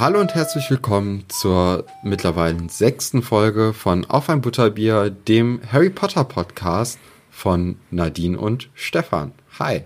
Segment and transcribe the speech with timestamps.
[0.00, 6.24] Hallo und herzlich willkommen zur mittlerweile sechsten Folge von Auf ein Butterbier, dem Harry Potter
[6.24, 6.98] Podcast
[7.30, 9.32] von Nadine und Stefan.
[9.58, 9.82] Hi.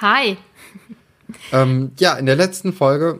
[0.00, 0.36] Hi.
[1.50, 3.18] Ähm, ja, in der letzten Folge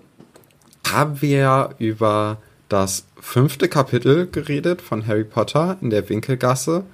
[0.89, 2.39] haben wir über
[2.69, 6.85] das fünfte Kapitel geredet von Harry Potter in der Winkelgasse.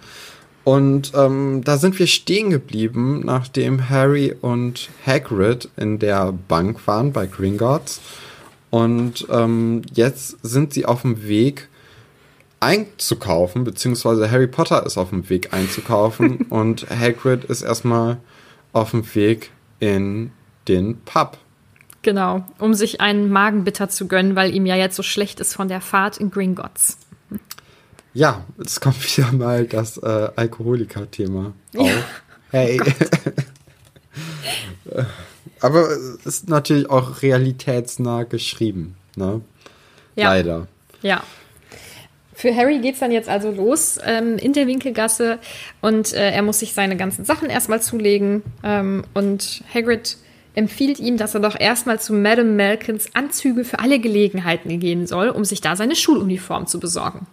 [0.64, 7.12] Und ähm, da sind wir stehen geblieben, nachdem Harry und Hagrid in der Bank waren
[7.12, 8.00] bei Gringotts.
[8.72, 11.68] Und ähm, jetzt sind sie auf dem Weg
[12.58, 18.16] einzukaufen, beziehungsweise Harry Potter ist auf dem Weg einzukaufen und Hagrid ist erstmal
[18.72, 20.32] auf dem Weg in
[20.68, 21.36] den Pub.
[22.00, 25.68] Genau, um sich einen Magenbitter zu gönnen, weil ihm ja jetzt so schlecht ist von
[25.68, 26.96] der Fahrt in Gringotts.
[28.14, 31.86] Ja, es kommt wieder mal das äh, Alkoholiker-Thema auf.
[31.86, 31.92] Ja.
[32.52, 32.80] Hey.
[35.62, 39.40] Aber es ist natürlich auch realitätsnah geschrieben, ne?
[40.16, 40.28] Ja.
[40.28, 40.66] Leider.
[41.00, 41.22] Ja.
[42.34, 45.38] Für Harry geht es dann jetzt also los ähm, in der Winkelgasse
[45.80, 48.42] und äh, er muss sich seine ganzen Sachen erstmal zulegen.
[48.64, 50.16] Ähm, und Hagrid
[50.54, 55.28] empfiehlt ihm, dass er doch erstmal zu Madame Malkins Anzüge für alle Gelegenheiten gehen soll,
[55.28, 57.26] um sich da seine Schuluniform zu besorgen.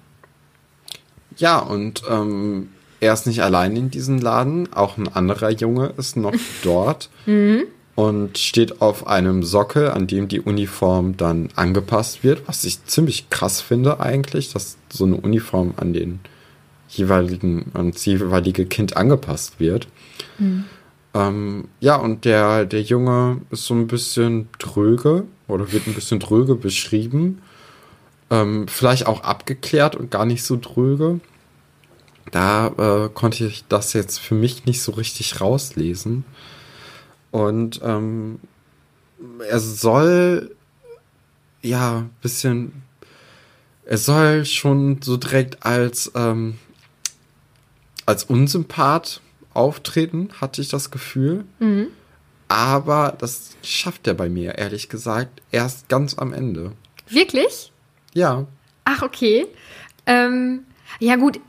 [1.38, 2.70] Ja, und ähm,
[3.00, 7.64] er ist nicht allein in diesem Laden, auch ein anderer Junge ist noch dort Mhm.
[8.00, 13.30] Und steht auf einem Sockel, an dem die Uniform dann angepasst wird, was ich ziemlich
[13.30, 16.22] krass finde eigentlich, dass so eine Uniform an den
[16.88, 19.89] jeweiligen, ans jeweilige Kind angepasst wird.
[21.14, 26.22] Ähm, ja, und der, der Junge ist so ein bisschen dröge oder wird ein bisschen
[26.22, 27.42] dröge beschrieben.
[28.30, 31.20] Ähm, vielleicht auch abgeklärt und gar nicht so dröge.
[32.31, 36.23] Da äh, konnte ich das jetzt für mich nicht so richtig rauslesen.
[37.32, 38.40] Und ähm,
[39.48, 40.56] er soll
[41.62, 42.84] ja bisschen,
[43.86, 46.58] er soll schon so direkt als ähm,
[48.06, 49.22] als Unsympath
[49.54, 51.45] auftreten, hatte ich das Gefühl.
[52.48, 56.72] Aber das schafft er bei mir, ehrlich gesagt, erst ganz am Ende.
[57.08, 57.72] Wirklich?
[58.14, 58.48] Ja,
[58.92, 59.45] Ach, okay.
[60.08, 60.66] Ähm,
[61.00, 61.39] ja, gut.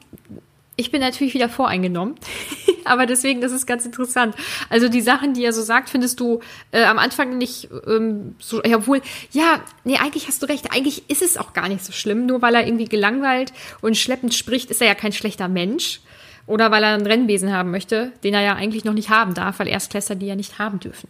[0.80, 2.14] Ich bin natürlich wieder voreingenommen.
[2.84, 4.34] Aber deswegen, das ist ganz interessant.
[4.70, 6.40] Also die Sachen, die er so sagt, findest du
[6.72, 10.72] äh, am Anfang nicht ähm, so, obwohl, ja, nee, eigentlich hast du recht.
[10.72, 12.24] Eigentlich ist es auch gar nicht so schlimm.
[12.24, 13.52] Nur weil er irgendwie gelangweilt
[13.82, 16.00] und schleppend spricht, ist er ja kein schlechter Mensch.
[16.46, 19.58] Oder weil er einen Rennbesen haben möchte, den er ja eigentlich noch nicht haben darf,
[19.58, 21.08] weil Erstklässler die ja nicht haben dürfen.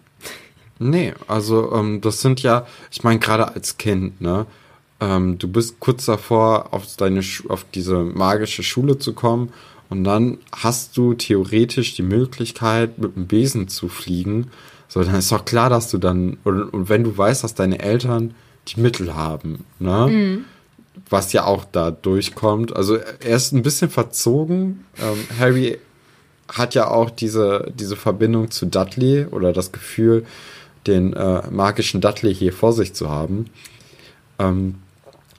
[0.81, 4.47] Nee, also ähm, das sind ja, ich meine gerade als Kind, ne?
[5.01, 9.53] Ähm, du bist kurz davor, auf deine Schu auf diese magische Schule zu kommen
[9.89, 14.51] und dann hast du theoretisch die Möglichkeit, mit dem Besen zu fliegen.
[14.89, 17.81] So, dann ist doch klar, dass du dann, und, und wenn du weißt, dass deine
[17.81, 18.35] Eltern
[18.69, 20.07] die Mittel haben, ne?
[21.09, 22.77] Was ja auch da durchkommt.
[22.77, 24.85] Also er ist ein bisschen verzogen.
[25.01, 25.79] Ähm, Harry
[26.49, 30.25] hat ja auch diese, diese Verbindung zu Dudley oder das Gefühl,
[30.87, 33.47] den äh, magischen Dudley hier vor sich zu haben.
[34.39, 34.77] Ähm,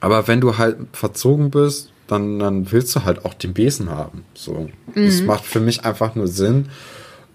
[0.02, 4.24] aber wenn du halt verzogen bist, dann, dann willst du halt auch den Besen haben.
[4.34, 4.68] So.
[4.96, 6.70] Das macht für mich einfach nur Sinn.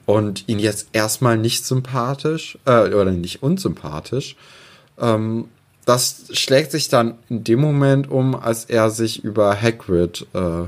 [0.05, 4.35] Und ihn jetzt erstmal nicht sympathisch, äh, oder nicht unsympathisch.
[4.99, 5.45] Ähm,
[5.85, 10.65] das schlägt sich dann in dem Moment um, als er sich über Hagrid, äh,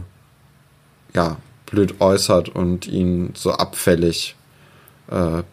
[1.13, 4.37] ja, blöd äußert und ihn so abfällig,
[5.11, 5.43] äh,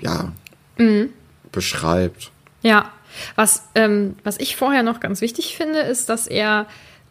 [0.00, 0.32] ja,
[1.52, 2.30] beschreibt.
[2.62, 2.90] Ja,
[3.36, 6.66] was, ähm, was ich vorher noch ganz wichtig finde, ist, dass er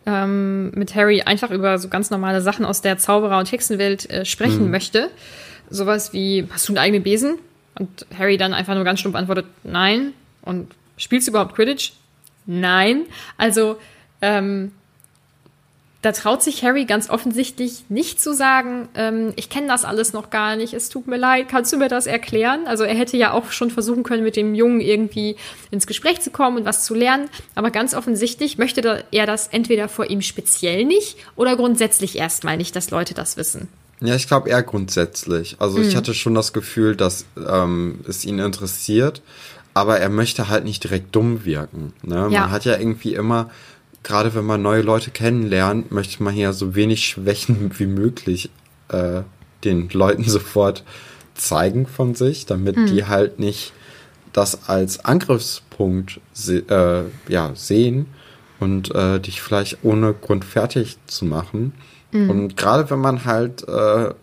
[0.05, 4.25] ähm, mit Harry einfach über so ganz normale Sachen aus der Zauberer- und Hexenwelt äh,
[4.25, 5.09] sprechen möchte.
[5.69, 7.37] Sowas wie, hast du einen eigenen Besen?
[7.75, 10.13] Und Harry dann einfach nur ganz stumpf antwortet, nein.
[10.41, 11.93] Und spielst du überhaupt Quidditch?
[12.45, 13.03] Nein.
[13.37, 13.77] Also,
[14.21, 14.71] ähm,
[16.01, 20.31] da traut sich Harry ganz offensichtlich nicht zu sagen, ähm, ich kenne das alles noch
[20.31, 22.61] gar nicht, es tut mir leid, kannst du mir das erklären?
[22.65, 25.35] Also er hätte ja auch schon versuchen können, mit dem Jungen irgendwie
[25.69, 29.87] ins Gespräch zu kommen und was zu lernen, aber ganz offensichtlich möchte er das entweder
[29.89, 33.67] vor ihm speziell nicht oder grundsätzlich erstmal nicht, dass Leute das wissen.
[33.99, 35.57] Ja, ich glaube eher grundsätzlich.
[35.59, 39.21] Also ich hatte schon das Gefühl, dass ähm, es ihn interessiert,
[39.75, 41.93] aber er möchte halt nicht direkt dumm wirken.
[42.01, 42.27] Ne?
[42.31, 42.41] Ja.
[42.41, 43.51] Man hat ja irgendwie immer,
[44.03, 48.49] gerade wenn man neue Leute kennenlernt, möchte man hier so wenig Schwächen wie möglich
[48.89, 49.21] äh,
[49.63, 50.83] den Leuten sofort
[51.35, 53.73] zeigen von sich, damit die halt nicht
[54.33, 58.05] das als Angriffspunkt se äh, ja, sehen
[58.59, 61.73] und äh, dich vielleicht ohne Grund fertig zu machen.
[62.13, 64.13] Und gerade wenn man halt äh,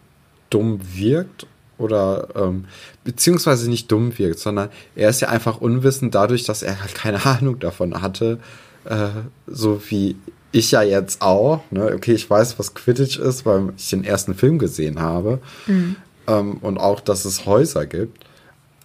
[0.50, 1.46] dumm wirkt
[1.78, 2.66] oder ähm,
[3.04, 7.24] beziehungsweise nicht dumm wirkt, sondern er ist ja einfach unwissend dadurch, dass er halt keine
[7.26, 8.38] Ahnung davon hatte,
[8.88, 9.08] äh,
[9.46, 10.16] so wie
[10.50, 11.92] ich ja jetzt auch, ne?
[11.94, 15.96] okay, ich weiß, was Quidditch ist, weil ich den ersten Film gesehen habe mhm.
[16.26, 18.24] ähm, und auch, dass es Häuser gibt.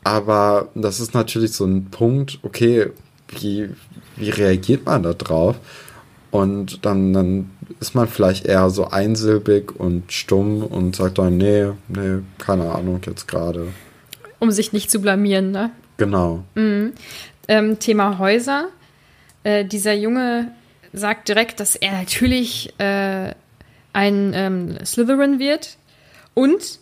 [0.03, 2.87] Aber das ist natürlich so ein Punkt, okay,
[3.29, 3.69] wie,
[4.17, 5.55] wie reagiert man da drauf?
[6.31, 11.67] Und dann, dann ist man vielleicht eher so einsilbig und stumm und sagt dann, nee,
[11.87, 13.67] nee, keine Ahnung, jetzt gerade.
[14.39, 15.71] Um sich nicht zu blamieren, ne?
[15.97, 16.43] Genau.
[16.55, 16.93] Mhm.
[17.47, 18.67] Ähm, Thema Häuser.
[19.43, 20.51] Äh, dieser Junge
[20.93, 23.33] sagt direkt, dass er natürlich äh,
[23.93, 25.77] ein ähm, Slytherin wird
[26.33, 26.79] und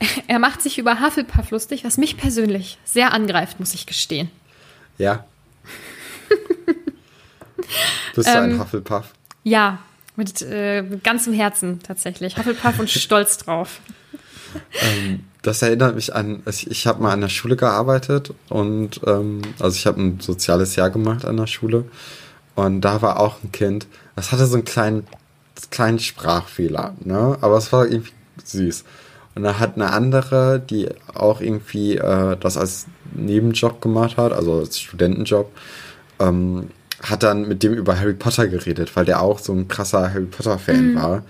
[0.26, 4.30] er macht sich über Hufflepuff lustig, was mich persönlich sehr angreift, muss ich gestehen.
[4.98, 5.24] Ja.
[8.14, 9.12] Bist du ein ähm, Hufflepuff?
[9.44, 9.78] Ja,
[10.16, 12.36] mit, äh, mit ganzem Herzen tatsächlich.
[12.36, 13.80] Hufflepuff und stolz drauf.
[14.82, 19.42] Ähm, das erinnert mich an, ich, ich habe mal an der Schule gearbeitet und ähm,
[19.58, 21.84] also ich habe ein soziales Jahr gemacht an der Schule
[22.54, 25.06] und da war auch ein Kind, das hatte so einen kleinen,
[25.70, 27.38] kleinen Sprachfehler, ne?
[27.40, 28.12] Aber es war irgendwie
[28.44, 28.84] süß.
[29.34, 34.58] Und da hat eine andere, die auch irgendwie äh, das als Nebenjob gemacht hat, also
[34.58, 35.50] als Studentenjob,
[36.18, 36.70] ähm,
[37.02, 40.26] hat dann mit dem über Harry Potter geredet, weil der auch so ein krasser Harry
[40.26, 40.96] Potter-Fan mhm.
[40.96, 41.22] war.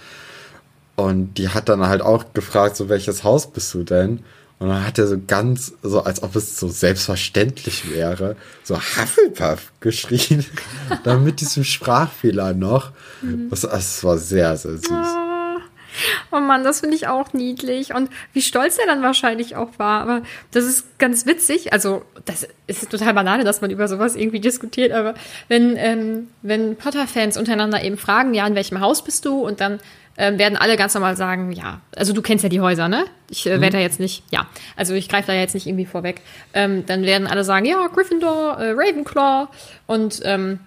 [1.00, 4.22] Und die hat dann halt auch gefragt, so welches Haus bist du denn?
[4.60, 9.72] Und dann hat er so ganz, so als ob es so selbstverständlich wäre, so Hufflepuff
[9.80, 10.44] geschrien.
[11.04, 12.92] dann mit diesem Sprachfehler noch.
[13.22, 13.48] Mhm.
[13.48, 14.90] Das, das war sehr, sehr süß.
[14.90, 17.94] Oh, oh Mann, das finde ich auch niedlich.
[17.94, 20.02] Und wie stolz er dann wahrscheinlich auch war.
[20.02, 21.72] Aber das ist ganz witzig.
[21.72, 24.92] Also, das ist total banal, dass man über sowas irgendwie diskutiert.
[24.92, 25.14] Aber
[25.48, 29.40] wenn, ähm, wenn Potter-Fans untereinander eben fragen, ja, in welchem Haus bist du?
[29.40, 29.80] Und dann
[30.20, 33.06] äh, werden alle ganz normal sagen, ja, also du kennst ja die Häuser, ne?
[33.30, 33.70] Ich äh, werde mhm.
[33.72, 34.46] da jetzt nicht, ja,
[34.76, 36.20] also ich greife da jetzt nicht irgendwie vorweg.
[36.52, 39.48] Ähm, dann werden alle sagen, ja, Gryffindor, äh, Ravenclaw
[39.86, 40.60] und ähm,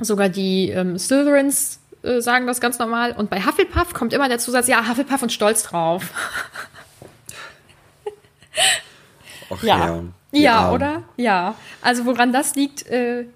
[0.00, 3.12] sogar die ähm, Slytherins äh, sagen das ganz normal.
[3.12, 6.10] Und bei Hufflepuff kommt immer der Zusatz, ja, Hufflepuff und stolz drauf.
[9.50, 9.78] Och, ja.
[9.78, 10.02] ja.
[10.32, 11.02] Ja, ja, oder?
[11.16, 11.54] Ja.
[11.80, 13.26] Also woran das liegt, äh,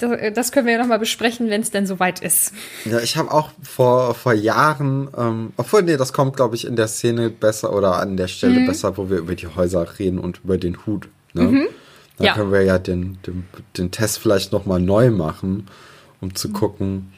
[0.00, 2.52] das können wir ja nochmal besprechen, wenn es denn soweit ist.
[2.84, 6.76] Ja, ich habe auch vor, vor Jahren, ähm, obwohl, nee, das kommt, glaube ich, in
[6.76, 8.66] der Szene besser oder an der Stelle mhm.
[8.66, 11.08] besser, wo wir über die Häuser reden und über den Hut.
[11.34, 11.42] Ne?
[11.42, 11.66] Mhm.
[12.18, 12.34] Da ja.
[12.34, 13.44] können wir ja den, den,
[13.76, 15.68] den Test vielleicht nochmal neu machen,
[16.20, 16.52] um zu mhm.
[16.52, 17.12] gucken,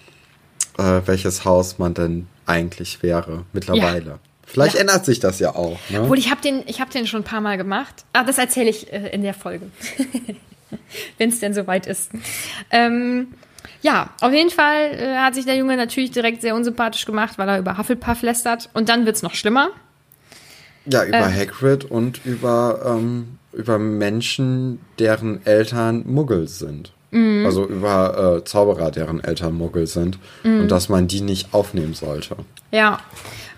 [0.79, 4.11] äh, welches Haus man denn eigentlich wäre mittlerweile.
[4.11, 4.19] Ja.
[4.45, 4.81] Vielleicht ja.
[4.83, 5.79] ändert sich das ja auch.
[5.89, 6.03] Ne?
[6.03, 8.05] Obwohl, ich habe den, hab den schon ein paar Mal gemacht.
[8.13, 9.71] Ah, das erzähle ich äh, in der Folge.
[11.19, 12.11] wenn es denn soweit ist.
[12.71, 13.29] Ähm,
[13.83, 17.49] ja, auf jeden Fall äh, hat sich der Junge natürlich direkt sehr unsympathisch gemacht, weil
[17.49, 18.71] er über Hufflepuff lästert.
[18.75, 19.71] Und dann wird es noch schlimmer.
[20.87, 26.93] Ja, über äh, Hagrid und über, ähm, über Menschen, deren Eltern Muggel sind.
[27.11, 27.45] Mhm.
[27.45, 30.19] Also über äh, Zauberer, deren Eltern Muggel sind.
[30.45, 30.63] Mhm.
[30.63, 32.37] Und dass man die nicht aufnehmen sollte.
[32.71, 33.01] Ja.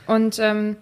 [0.07, 0.77] Und ähm,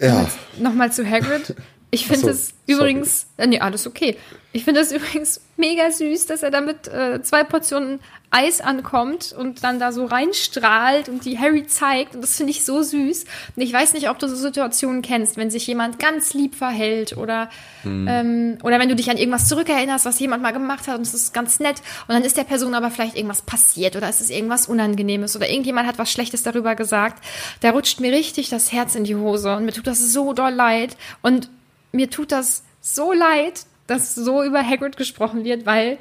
[0.00, 0.26] ja.
[0.58, 1.56] nochmal zu Hagrid.
[1.94, 4.16] Ich finde es so, übrigens, äh, nee, alles okay.
[4.54, 8.00] Ich finde es übrigens mega süß, dass er damit äh, zwei Portionen
[8.30, 12.14] Eis ankommt und dann da so reinstrahlt und die Harry zeigt.
[12.14, 13.24] Und das finde ich so süß.
[13.56, 17.18] Und ich weiß nicht, ob du so Situationen kennst, wenn sich jemand ganz lieb verhält
[17.18, 17.50] oder,
[17.82, 18.06] hm.
[18.08, 21.12] ähm, oder wenn du dich an irgendwas zurückerinnerst, was jemand mal gemacht hat und es
[21.12, 21.82] ist ganz nett.
[22.08, 25.50] Und dann ist der Person aber vielleicht irgendwas passiert oder es ist irgendwas Unangenehmes oder
[25.50, 27.22] irgendjemand hat was Schlechtes darüber gesagt.
[27.60, 30.54] Da rutscht mir richtig das Herz in die Hose und mir tut das so doll
[30.54, 30.96] leid.
[31.20, 31.50] Und
[31.92, 35.98] mir tut das so leid, dass so über Hagrid gesprochen wird, weil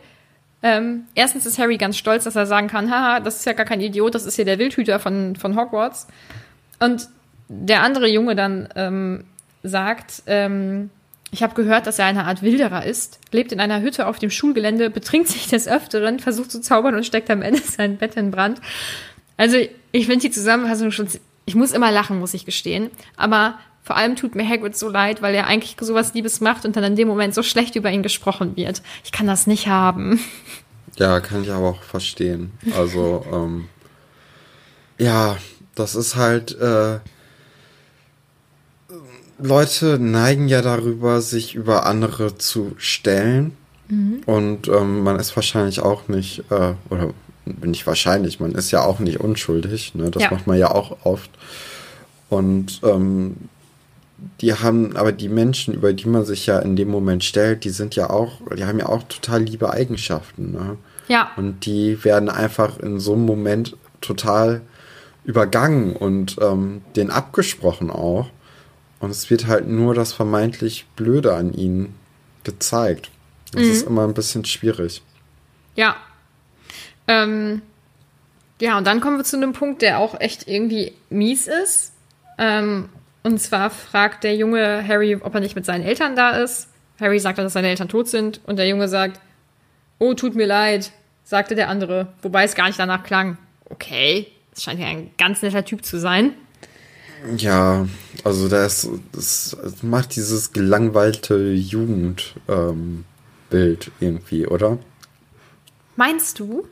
[0.64, 3.66] ähm, erstens ist Harry ganz stolz, dass er sagen kann, haha, das ist ja gar
[3.66, 6.08] kein Idiot, das ist hier der Wildhüter von, von Hogwarts.
[6.80, 7.10] Und
[7.48, 9.24] der andere Junge dann ähm,
[9.64, 10.90] sagt, ähm,
[11.32, 14.30] ich habe gehört, dass er eine Art Wilderer ist, lebt in einer Hütte auf dem
[14.30, 18.32] Schulgelände, betrinkt sich des Öfteren, versucht zu zaubern und steckt am Ende sein Bett in
[18.32, 18.62] Brand.
[19.38, 19.58] Also
[19.92, 21.08] ich finde die Zusammenfassung schon,
[21.46, 22.92] ich muss immer lachen, muss ich gestehen.
[23.18, 26.76] Aber vor allem tut mir Hagrid so leid, weil er eigentlich sowas Liebes macht und
[26.76, 28.82] dann in dem Moment so schlecht über ihn gesprochen wird.
[29.04, 30.20] Ich kann das nicht haben.
[30.98, 32.52] Ja, kann ich aber auch verstehen.
[32.78, 33.70] Also, ähm,
[34.98, 35.38] ja,
[35.74, 37.00] das ist halt, äh,
[39.40, 43.58] Leute neigen ja darüber, sich über andere zu stellen.
[43.88, 44.22] Mhm.
[44.26, 47.14] Und ähm, man ist wahrscheinlich auch nicht, äh, oder
[47.46, 49.96] nicht wahrscheinlich, man ist ja auch nicht unschuldig.
[49.96, 50.12] Ne?
[50.12, 50.32] Das ja.
[50.32, 51.32] macht man ja auch oft.
[52.30, 53.36] Und ähm,
[54.40, 57.70] die haben, aber die Menschen, über die man sich ja in dem Moment stellt, die
[57.70, 60.52] sind ja auch, die haben ja auch total liebe Eigenschaften.
[60.52, 60.78] Ne?
[61.08, 61.32] Ja.
[61.38, 64.62] Und die werden einfach in so einem Moment total
[65.24, 68.30] übergangen und ähm, den abgesprochen auch.
[69.00, 71.96] Und es wird halt nur das vermeintlich Blöde an ihnen
[72.44, 73.10] gezeigt.
[73.52, 73.72] Das mhm.
[73.72, 75.02] ist immer ein bisschen schwierig.
[75.76, 75.96] Ja.
[77.08, 77.62] Ähm,
[78.60, 81.94] ja, und dann kommen wir zu einem Punkt, der auch echt irgendwie mies ist.
[82.38, 82.90] Ähm,
[83.24, 86.68] und zwar fragt der Junge Harry, ob er nicht mit seinen Eltern da ist.
[87.00, 88.42] Harry sagt dann, dass seine Eltern tot sind.
[88.46, 89.20] Und der Junge sagt,
[90.00, 90.92] oh, tut mir leid,
[91.24, 92.08] sagte der andere.
[92.22, 93.38] Wobei es gar nicht danach klang.
[93.66, 96.34] Okay, das scheint ja ein ganz netter Typ zu sein.
[97.38, 97.88] Ja,
[98.24, 103.06] also das, das macht dieses gelangweilte Jugendbild ähm,
[104.00, 104.80] irgendwie, oder?
[105.96, 106.66] Meinst du?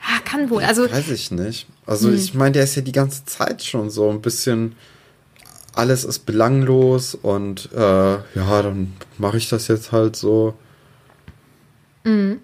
[0.00, 0.62] Ja, kann wohl.
[0.62, 1.66] Also, Weiß ich nicht.
[1.86, 2.14] Also hm.
[2.14, 4.76] ich meine, der ist ja die ganze Zeit schon so ein bisschen,
[5.74, 10.54] alles ist belanglos und äh, ja, dann mache ich das jetzt halt so.
[12.04, 12.40] Mhm.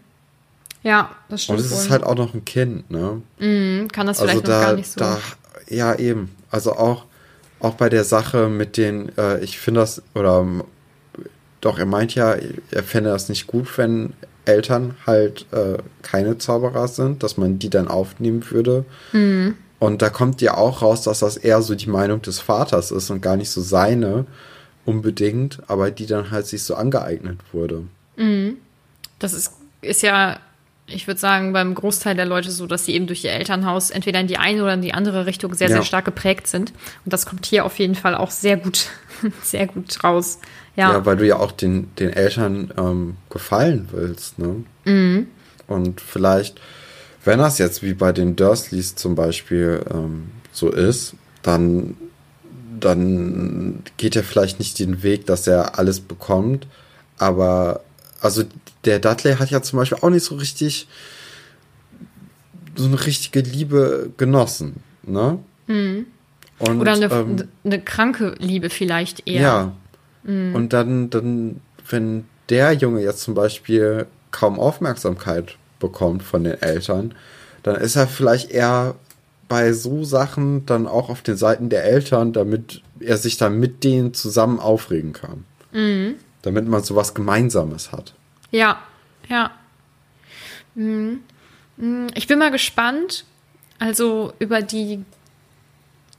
[0.82, 1.58] Ja, das stimmt.
[1.58, 3.22] Und es ist halt auch noch ein Kind, ne?
[3.38, 5.00] Mhm, kann das also vielleicht da, noch gar nicht so.
[5.00, 5.18] Da,
[5.68, 6.30] ja, eben.
[6.50, 7.06] Also auch,
[7.58, 10.46] auch bei der Sache mit den, äh, ich finde das, oder
[11.62, 12.36] doch, er meint ja,
[12.70, 14.12] er fände das nicht gut, wenn
[14.44, 18.84] Eltern halt äh, keine Zauberer sind, dass man die dann aufnehmen würde.
[19.12, 19.56] Mhm.
[19.78, 23.10] Und da kommt ja auch raus, dass das eher so die Meinung des Vaters ist
[23.10, 24.26] und gar nicht so seine
[24.86, 27.84] unbedingt, aber die dann halt sich so angeeignet wurde.
[28.16, 28.56] Mhm.
[29.18, 29.52] Das ist,
[29.82, 30.38] ist ja
[30.86, 34.20] ich würde sagen, beim Großteil der Leute so, dass sie eben durch ihr Elternhaus entweder
[34.20, 35.76] in die eine oder in die andere Richtung sehr, ja.
[35.76, 36.72] sehr stark geprägt sind.
[37.04, 38.88] Und das kommt hier auf jeden Fall auch sehr gut,
[39.42, 40.38] sehr gut raus.
[40.76, 44.64] Ja, ja weil du ja auch den, den Eltern ähm, gefallen willst, ne?
[44.84, 45.28] Mhm.
[45.66, 46.60] Und vielleicht,
[47.24, 51.96] wenn das jetzt wie bei den Dursleys zum Beispiel ähm, so ist, dann,
[52.80, 56.66] dann geht er vielleicht nicht den Weg, dass er alles bekommt,
[57.18, 57.80] aber
[58.20, 58.44] also
[58.84, 60.86] der Dudley hat ja zum Beispiel auch nicht so richtig
[62.76, 65.38] so eine richtige Liebe genossen, ne?
[65.66, 66.06] Mhm.
[66.58, 69.40] Und, Oder eine, ähm, eine kranke Liebe vielleicht eher.
[69.40, 69.72] Ja.
[70.22, 70.54] Mhm.
[70.54, 77.14] Und dann, dann, wenn der Junge jetzt zum Beispiel kaum Aufmerksamkeit bekommt von den Eltern,
[77.62, 78.94] dann ist er vielleicht eher
[79.48, 83.84] bei so Sachen dann auch auf den Seiten der Eltern, damit er sich dann mit
[83.84, 85.44] denen zusammen aufregen kann.
[85.72, 86.16] Mhm.
[86.42, 88.14] Damit man sowas Gemeinsames hat.
[88.50, 88.78] Ja,
[89.28, 89.50] ja.
[90.74, 91.20] Mhm.
[91.76, 92.06] Mhm.
[92.14, 93.24] Ich bin mal gespannt,
[93.78, 95.04] also über die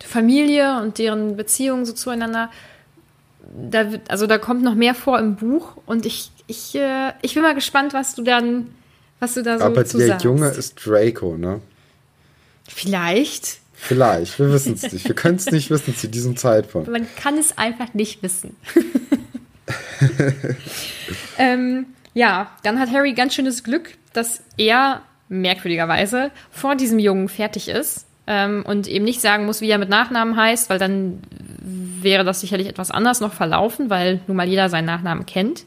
[0.03, 2.51] Familie und deren Beziehungen so zueinander.
[3.71, 7.43] Da, also da kommt noch mehr vor im Buch und ich, ich, äh, ich bin
[7.43, 8.73] mal gespannt, was du dann,
[9.19, 10.25] was du da so Aber der sagst.
[10.25, 11.61] Junge ist Draco, ne?
[12.67, 13.59] Vielleicht.
[13.73, 15.07] Vielleicht, wir wissen es nicht.
[15.07, 16.89] Wir können es nicht wissen zu diesem Zeitpunkt.
[16.89, 18.55] Man kann es einfach nicht wissen.
[21.37, 27.67] ähm, ja, dann hat Harry ganz schönes Glück, dass er merkwürdigerweise vor diesem Jungen fertig
[27.67, 31.19] ist ähm, und eben nicht sagen muss, wie er mit Nachnamen heißt, weil dann
[31.61, 35.65] wäre das sicherlich etwas anders noch verlaufen, weil nun mal jeder seinen Nachnamen kennt.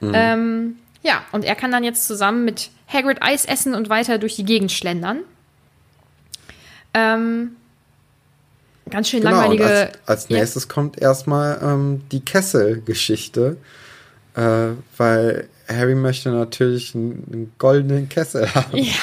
[0.00, 0.12] Mhm.
[0.14, 4.36] Ähm, ja, und er kann dann jetzt zusammen mit Hagrid Eis essen und weiter durch
[4.36, 5.20] die Gegend schlendern.
[6.94, 7.56] Ähm,
[8.90, 9.64] ganz schön genau, langweilige.
[9.64, 10.70] Als, als, nächstes ja.
[10.70, 13.56] kommt erstmal ähm, die Kesselgeschichte,
[14.34, 18.76] äh, weil Harry möchte natürlich einen, einen goldenen Kessel haben.
[18.76, 18.94] Ja.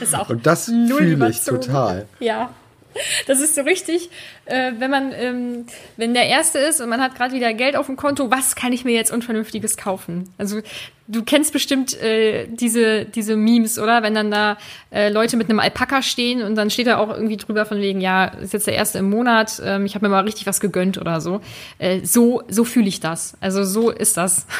[0.00, 2.06] Das ist auch Und das fühle ich total.
[2.20, 2.50] Ja.
[3.26, 4.10] Das ist so richtig,
[4.46, 7.86] äh, wenn man, ähm, wenn der Erste ist und man hat gerade wieder Geld auf
[7.86, 10.28] dem Konto, was kann ich mir jetzt Unvernünftiges kaufen?
[10.38, 10.60] Also
[11.08, 14.02] du kennst bestimmt äh, diese, diese Memes, oder?
[14.02, 14.56] Wenn dann da
[14.90, 18.00] äh, Leute mit einem Alpaka stehen und dann steht da auch irgendwie drüber von wegen,
[18.00, 20.98] ja, ist jetzt der Erste im Monat, ähm, ich habe mir mal richtig was gegönnt
[20.98, 21.40] oder so.
[21.78, 23.34] Äh, so so fühle ich das.
[23.40, 24.46] Also so ist das.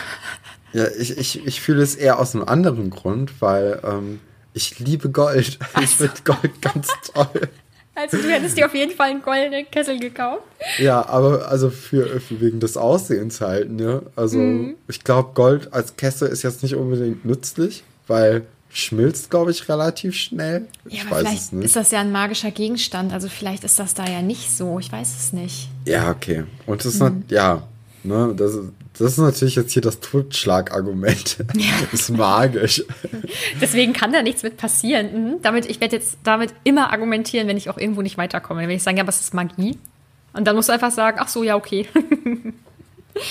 [0.75, 4.21] Ja, ich, ich, ich fühle es eher aus einem anderen Grund, weil ähm,
[4.55, 5.59] ich liebe Gold.
[5.75, 5.81] Also.
[5.83, 7.49] Ich finde Gold ganz toll.
[7.95, 10.43] Also du hättest dir auf jeden Fall einen goldenen Kessel gekauft.
[10.79, 14.03] Ja, aber also für, für wegen des Aussehens halt, ne?
[14.17, 14.77] Also mhm.
[14.89, 20.15] ich glaube, Gold als Kessel ist jetzt nicht unbedingt nützlich, weil schmilzt, glaube ich, relativ
[20.15, 20.67] schnell.
[20.87, 23.13] Ja, ich aber vielleicht ist das ja ein magischer Gegenstand.
[23.13, 24.79] Also vielleicht ist das da ja nicht so.
[24.79, 25.69] Ich weiß es nicht.
[25.85, 26.45] Ja, okay.
[26.65, 27.25] Und das ist, mhm.
[27.29, 27.63] ja,
[28.05, 28.59] ne, das,
[28.99, 31.39] das ist natürlich jetzt hier das Totschlagargument.
[31.55, 31.73] Ja.
[31.91, 32.85] Das ist magisch.
[33.61, 35.13] Deswegen kann da nichts mit passieren.
[35.13, 35.43] Mhm.
[35.43, 38.63] Damit, ich werde jetzt damit immer argumentieren, wenn ich auch irgendwo nicht weiterkomme.
[38.63, 39.79] Wenn ich sage, ja, was ist Magie?
[40.33, 41.87] Und dann musst du einfach sagen, ach so, ja, okay.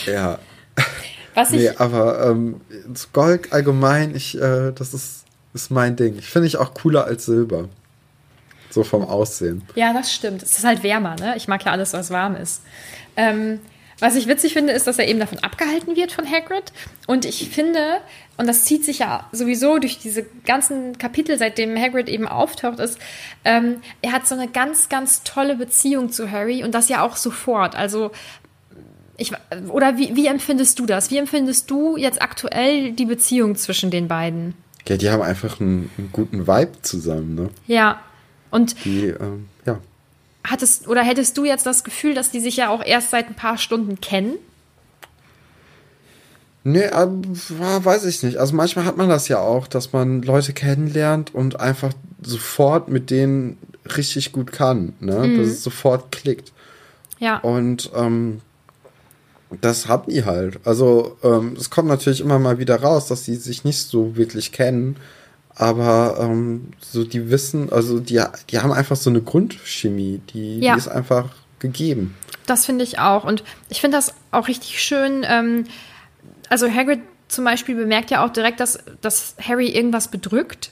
[0.05, 0.39] Ja.
[1.33, 2.59] Was nee, aber ähm,
[3.13, 5.23] Gold allgemein, ich, äh, das ist,
[5.53, 6.17] ist mein Ding.
[6.17, 7.69] Ich finde ich auch cooler als Silber.
[8.69, 9.63] So vom Aussehen.
[9.75, 10.43] Ja, das stimmt.
[10.43, 11.35] Es ist halt wärmer, ne?
[11.35, 12.61] Ich mag ja alles, was warm ist.
[13.17, 13.59] Ähm,
[14.01, 16.73] was ich witzig finde, ist, dass er eben davon abgehalten wird von Hagrid.
[17.07, 17.97] Und ich finde,
[18.37, 22.97] und das zieht sich ja sowieso durch diese ganzen Kapitel, seitdem Hagrid eben auftaucht, ist,
[23.45, 27.15] ähm, er hat so eine ganz, ganz tolle Beziehung zu Harry und das ja auch
[27.15, 27.75] sofort.
[27.75, 28.11] Also,
[29.17, 29.31] ich,
[29.69, 31.11] oder wie, wie empfindest du das?
[31.11, 34.55] Wie empfindest du jetzt aktuell die Beziehung zwischen den beiden?
[34.87, 37.49] Ja, die haben einfach einen, einen guten Vibe zusammen, ne?
[37.67, 38.01] Ja.
[38.49, 39.79] Und Die, ähm, ja.
[40.43, 43.35] Hattest oder hättest du jetzt das Gefühl, dass die sich ja auch erst seit ein
[43.35, 44.35] paar Stunden kennen?
[46.63, 48.37] Nee, ja, weiß ich nicht.
[48.37, 53.09] Also manchmal hat man das ja auch, dass man Leute kennenlernt und einfach sofort mit
[53.09, 53.57] denen
[53.97, 55.37] richtig gut kann, ne?
[55.37, 56.53] Dass es sofort klickt.
[57.17, 57.37] Ja.
[57.37, 58.41] Und ähm,
[59.59, 60.59] das haben die halt.
[60.63, 64.51] Also ähm, es kommt natürlich immer mal wieder raus, dass die sich nicht so wirklich
[64.51, 64.97] kennen.
[65.61, 70.73] Aber ähm, so die wissen, also die, die haben einfach so eine Grundchemie, die, Ja.
[70.73, 72.17] die ist einfach gegeben.
[72.47, 73.25] Das finde ich auch.
[73.25, 75.23] Und ich finde das auch richtig schön.
[75.23, 75.65] Ähm,
[76.49, 80.71] also Hagrid zum Beispiel bemerkt ja auch direkt, dass, dass Harry irgendwas bedrückt,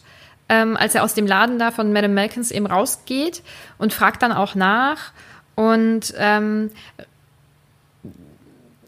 [0.50, 3.44] ähm, als er aus dem Laden da von Madame Malkins eben rausgeht
[3.78, 5.12] und fragt dann auch nach.
[5.54, 6.72] Und ähm,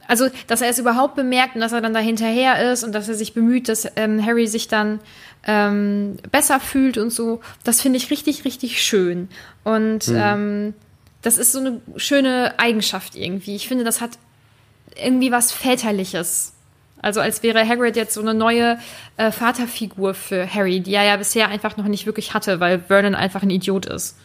[0.08, 3.08] also, dass er es überhaupt bemerkt und dass er dann da hinterher ist und dass
[3.08, 5.00] er sich bemüht, dass ähm, Harry sich dann
[5.46, 9.30] ähm, besser fühlt und so, das finde ich richtig, richtig schön.
[9.64, 10.74] Und ähm,
[11.22, 13.56] das ist so eine schöne Eigenschaft irgendwie.
[13.56, 14.12] Ich finde, das hat
[14.96, 16.54] irgendwie was Väterliches.
[17.02, 18.78] Also als wäre Hagrid jetzt so eine neue
[19.18, 23.16] äh, Vaterfigur für Harry, die er ja bisher einfach noch nicht wirklich hatte, weil Vernon
[23.16, 24.18] einfach ein Idiot ist.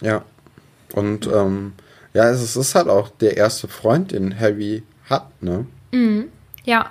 [0.00, 0.24] Ja.
[0.92, 1.72] Und ähm,
[2.14, 5.66] ja, es ist halt auch der erste Freund, den Harry hat, ne?
[6.64, 6.90] Ja.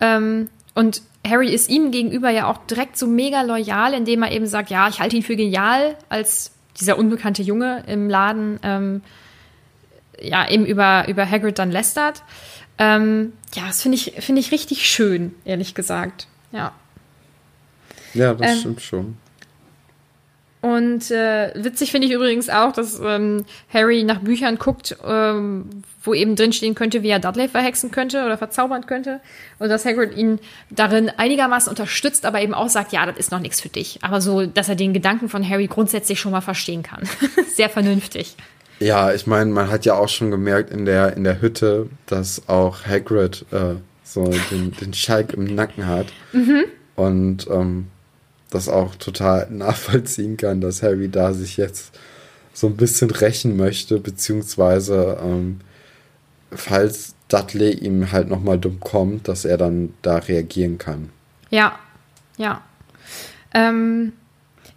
[0.00, 4.46] Ähm, und Harry ist ihm gegenüber ja auch direkt so mega loyal, indem er eben
[4.46, 9.02] sagt, ja, ich halte ihn für genial, als dieser unbekannte Junge im Laden ähm,
[10.20, 12.22] ja eben über, über Hagrid dann lästert.
[12.78, 16.28] Ähm, ja, das finde ich, finde ich richtig schön, ehrlich gesagt.
[16.52, 16.72] Ja.
[18.14, 19.16] Ja, das Ähm, stimmt schon.
[20.60, 26.14] Und äh, witzig finde ich übrigens auch, dass ähm, Harry nach Büchern guckt, ähm, wo
[26.14, 29.20] eben drinstehen könnte, wie er Dudley verhexen könnte oder verzaubern könnte.
[29.60, 30.40] Und dass Hagrid ihn
[30.70, 34.00] darin einigermaßen unterstützt, aber eben auch sagt, ja, das ist noch nichts für dich.
[34.02, 37.02] Aber so, dass er den Gedanken von Harry grundsätzlich schon mal verstehen kann.
[37.54, 38.34] Sehr vernünftig.
[38.80, 42.48] Ja, ich meine, man hat ja auch schon gemerkt in der, in der Hütte, dass
[42.48, 46.06] auch Hagrid äh, so den, den Schalk im Nacken hat.
[46.96, 47.88] Und ähm,
[48.50, 51.98] das auch total nachvollziehen kann, dass Harry da sich jetzt
[52.52, 55.60] so ein bisschen rächen möchte, beziehungsweise ähm,
[56.50, 61.10] falls Dudley ihm halt nochmal dumm kommt, dass er dann da reagieren kann.
[61.50, 61.78] Ja,
[62.36, 62.62] ja.
[63.54, 64.12] Ähm,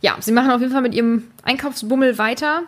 [0.02, 2.64] ja, sie machen auf jeden Fall mit ihrem Einkaufsbummel weiter.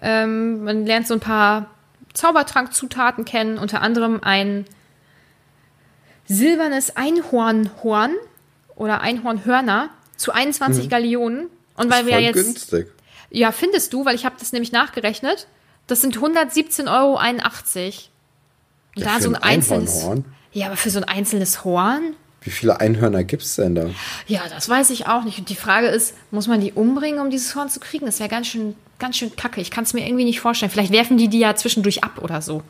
[0.00, 1.66] Ähm, man lernt so ein paar
[2.12, 4.64] Zaubertrankzutaten kennen, unter anderem ein
[6.26, 8.14] silbernes Einhornhorn
[8.74, 9.90] oder Einhornhörner
[10.22, 11.48] zu 21 Gallionen.
[11.76, 12.34] Und weil wir ja jetzt.
[12.34, 12.88] günstig.
[13.30, 15.46] Ja, findest du, weil ich habe das nämlich nachgerechnet.
[15.86, 17.18] Das sind 117,81 Euro.
[18.94, 19.96] Und da so ein ein einzelnes.
[19.96, 20.24] Einhornhorn?
[20.52, 22.14] Ja, aber für so ein einzelnes Horn?
[22.42, 23.90] Wie viele Einhörner gibt's denn da?
[24.26, 25.38] Ja, das weiß ich auch nicht.
[25.38, 28.04] Und die Frage ist, muss man die umbringen, um dieses Horn zu kriegen?
[28.04, 29.60] Das wäre ganz schön, ganz schön kacke.
[29.60, 30.70] Ich kann es mir irgendwie nicht vorstellen.
[30.70, 32.62] Vielleicht werfen die die ja zwischendurch ab oder so.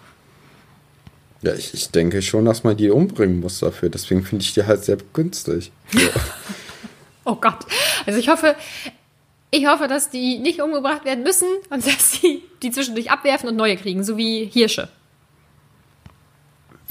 [1.41, 3.89] Ja, ich, ich denke schon, dass man die umbringen muss dafür.
[3.89, 5.73] Deswegen finde ich die halt sehr günstig.
[5.93, 6.01] So.
[7.25, 7.67] Oh Gott.
[8.07, 8.57] Also ich hoffe,
[9.51, 13.57] ich hoffe, dass die nicht umgebracht werden müssen und dass sie die zwischendurch abwerfen und
[13.57, 14.89] neue kriegen, so wie Hirsche.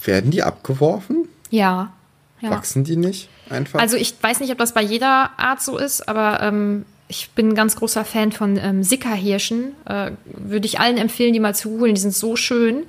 [0.04, 1.28] Werden die abgeworfen?
[1.50, 1.94] Ja.
[2.39, 2.50] ja.
[2.50, 3.80] Wachsen die nicht einfach?
[3.80, 7.50] Also ich weiß nicht, ob das bei jeder Art so ist, aber ähm, ich bin
[7.50, 9.76] ein ganz großer Fan von ähm, Sickerhirschen.
[9.86, 11.94] Äh, Würde ich allen empfehlen, die mal zu holen.
[11.94, 12.84] Die sind so schön.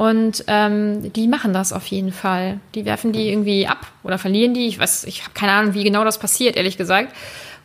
[0.00, 2.58] Und ähm, die machen das auf jeden Fall.
[2.74, 4.66] Die werfen die irgendwie ab oder verlieren die.
[4.66, 7.14] Ich weiß, ich habe keine Ahnung, wie genau das passiert, ehrlich gesagt.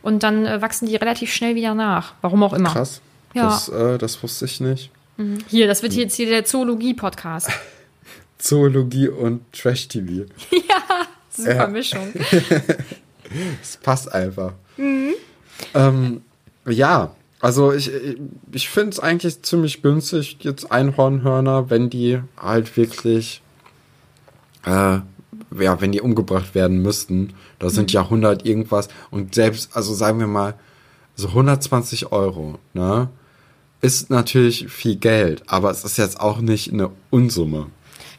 [0.02, 2.12] Und dann äh, wachsen die relativ schnell wieder nach.
[2.20, 2.68] Warum auch immer.
[2.68, 3.00] Krass.
[3.32, 3.44] Ja.
[3.44, 4.90] Das, äh, das wusste ich nicht.
[5.48, 7.48] Hier, das wird jetzt hier der Zoologie-Podcast.
[8.38, 10.26] Zoologie und Trash-TV.
[11.30, 11.66] Super Ja.
[11.68, 12.12] Mischung.
[13.62, 14.52] Das passt einfach.
[14.76, 15.14] Mhm.
[15.74, 16.20] Ähm,
[16.68, 17.90] ja, also ich,
[18.52, 23.42] ich finde es eigentlich ziemlich günstig, jetzt Einhornhörner, wenn die halt wirklich,
[24.64, 24.98] äh,
[25.58, 27.34] ja, wenn die umgebracht werden müssten.
[27.58, 30.54] Da sind ja 100 irgendwas und selbst, also sagen wir mal,
[31.14, 33.08] so 120 Euro, ne?
[33.82, 37.66] Ist natürlich viel Geld, aber es ist jetzt auch nicht eine Unsumme.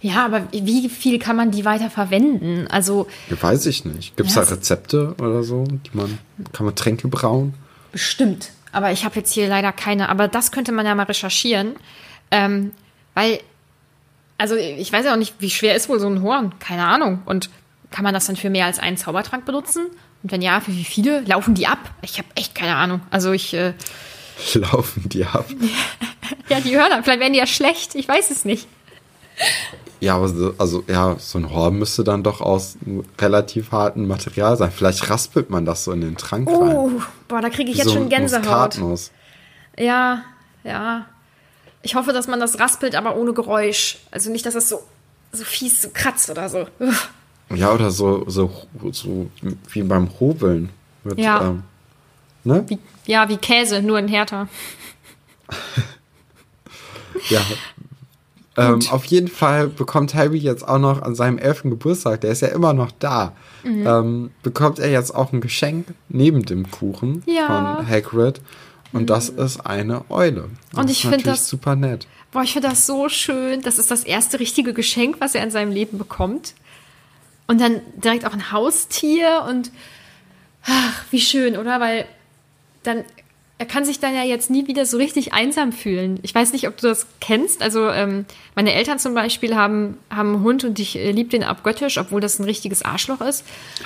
[0.02, 2.68] Ja, aber wie viel kann man die weiter verwenden?
[2.70, 3.08] Also
[3.42, 4.16] Weiß ich nicht.
[4.16, 6.20] Gibt es Ja, da Rezepte oder so, die man,
[6.54, 7.56] kann man Tränke brauen?
[7.92, 8.52] Bestimmt.
[8.72, 10.10] Aber ich habe jetzt hier leider keine.
[10.10, 11.76] Aber das könnte man ja mal recherchieren.
[12.32, 12.72] Ähm,
[13.14, 13.40] weil,
[14.38, 16.54] also ich weiß ja auch nicht, wie schwer ist wohl so ein Horn?
[16.60, 17.22] Keine Ahnung.
[17.26, 17.50] Und
[17.92, 19.88] kann man das dann für mehr als einen Zaubertrank benutzen?
[20.24, 21.22] Und wenn ja, für wie viele?
[21.22, 21.80] Laufen die ab?
[22.02, 23.02] Ich habe echt keine Ahnung.
[23.12, 23.74] Also ich, äh,
[24.54, 25.46] Laufen die ab?
[26.50, 27.96] ja, die Hörner, vielleicht werden die ja schlecht.
[27.96, 28.68] Ich weiß es nicht.
[30.00, 32.78] Ja, aber so, also ja, so ein Horn müsste dann doch aus
[33.20, 34.72] relativ hartem Material sein.
[34.72, 36.76] Vielleicht raspelt man das so in den Trank rein.
[36.76, 38.46] Uh, boah, da kriege ich jetzt so schon Gänsehaut.
[38.46, 39.12] Muskatnuss.
[39.78, 40.24] Ja,
[40.64, 41.06] ja.
[41.82, 43.98] Ich hoffe, dass man das raspelt, aber ohne Geräusch.
[44.12, 44.82] Also nicht, dass das so,
[45.32, 46.68] so fies so kratzt oder so.
[46.80, 47.10] Uff.
[47.56, 48.52] Ja, oder so, so,
[48.92, 49.30] so
[49.72, 50.70] wie beim Hobeln.
[51.04, 51.42] Mit, Ja.
[51.42, 51.64] Ähm,
[52.44, 52.66] ne?
[52.68, 54.48] Wie, ja, wie Käse, nur in härter.
[57.30, 57.42] Ja.
[58.58, 62.42] Ähm, auf jeden Fall bekommt Harry jetzt auch noch an seinem elften Geburtstag, der ist
[62.42, 63.88] ja immer noch da, Mhm.
[63.88, 67.46] ähm, bekommt er jetzt auch ein Geschenk neben dem Kuchen Ja.
[67.78, 68.42] von Hagrid.
[68.94, 70.50] Und das ist eine Eule.
[70.72, 72.08] Das Und ich ist find natürlich das- super nett.
[72.32, 73.62] Boah, ich finde das so schön.
[73.62, 76.54] Das ist das erste richtige Geschenk, was er in seinem Leben bekommt.
[77.48, 79.72] Und dann direkt auch ein Haustier und
[80.66, 81.80] ach, wie schön, oder?
[81.80, 82.06] Weil
[82.84, 83.04] dann,
[83.60, 86.20] er kann sich dann ja jetzt nie wieder so richtig einsam fühlen.
[86.22, 87.64] Ich weiß nicht, ob du das kennst.
[87.64, 91.44] Also ähm, meine Eltern zum Beispiel haben, haben einen Hund und ich äh, liebe den
[91.44, 93.44] abgöttisch, obwohl das ein richtiges Arschloch ist.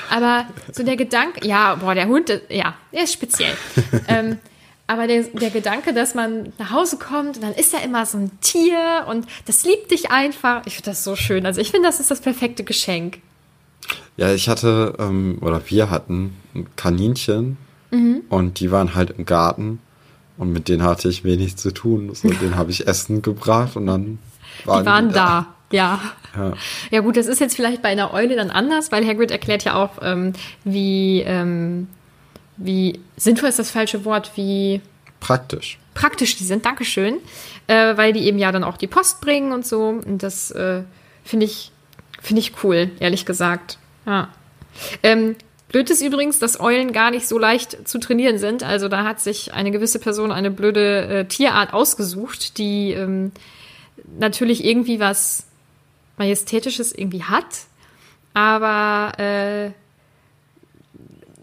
[0.10, 3.54] Aber so der Gedanke, ja, boah, der Hund, äh, ja, der ist speziell.
[4.10, 4.40] ähm,
[4.88, 8.18] aber der, der Gedanke, dass man nach Hause kommt und dann ist da immer so
[8.18, 10.64] ein Tier und das liebt dich einfach.
[10.66, 11.46] Ich finde das so schön.
[11.46, 13.20] Also ich finde, das ist das perfekte Geschenk.
[14.18, 17.58] Ja, ich hatte, ähm, oder wir hatten ein Kaninchen
[17.92, 18.22] Mhm.
[18.30, 19.80] und die waren halt im Garten
[20.38, 22.14] und mit denen hatte ich wenig zu tun.
[22.16, 24.20] So, denen habe ich Essen gebracht und dann
[24.66, 26.00] waren Die waren da, ja.
[26.36, 26.54] Ja.
[26.90, 29.76] Ja gut, das ist jetzt vielleicht bei einer Eule dann anders, weil Hagrid erklärt ja
[29.76, 31.88] auch, ähm, wie, ähm,
[32.58, 34.82] wie sinnvoll ist das falsche Wort, wie
[35.20, 35.78] Praktisch.
[35.94, 37.18] praktisch die sind, Dankeschön,
[37.68, 39.90] äh, weil die eben ja dann auch die Post bringen und so.
[39.90, 40.84] Und das äh,
[41.24, 41.72] finde ich,
[42.22, 43.78] finde ich cool, ehrlich gesagt.
[44.06, 44.30] Ja.
[45.04, 45.36] Ähm,
[45.72, 48.62] blöd ist übrigens, dass Eulen gar nicht so leicht zu trainieren sind.
[48.64, 53.32] Also da hat sich eine gewisse Person eine blöde äh, Tierart ausgesucht, die ähm,
[54.20, 55.46] natürlich irgendwie was
[56.18, 57.46] Majestätisches irgendwie hat.
[58.34, 59.72] Aber äh,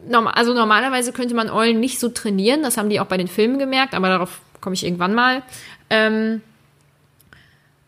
[0.08, 2.62] normal, also normalerweise könnte man Eulen nicht so trainieren.
[2.62, 5.42] Das haben die auch bei den Filmen gemerkt, aber darauf komme ich irgendwann mal.
[5.90, 6.42] Ähm,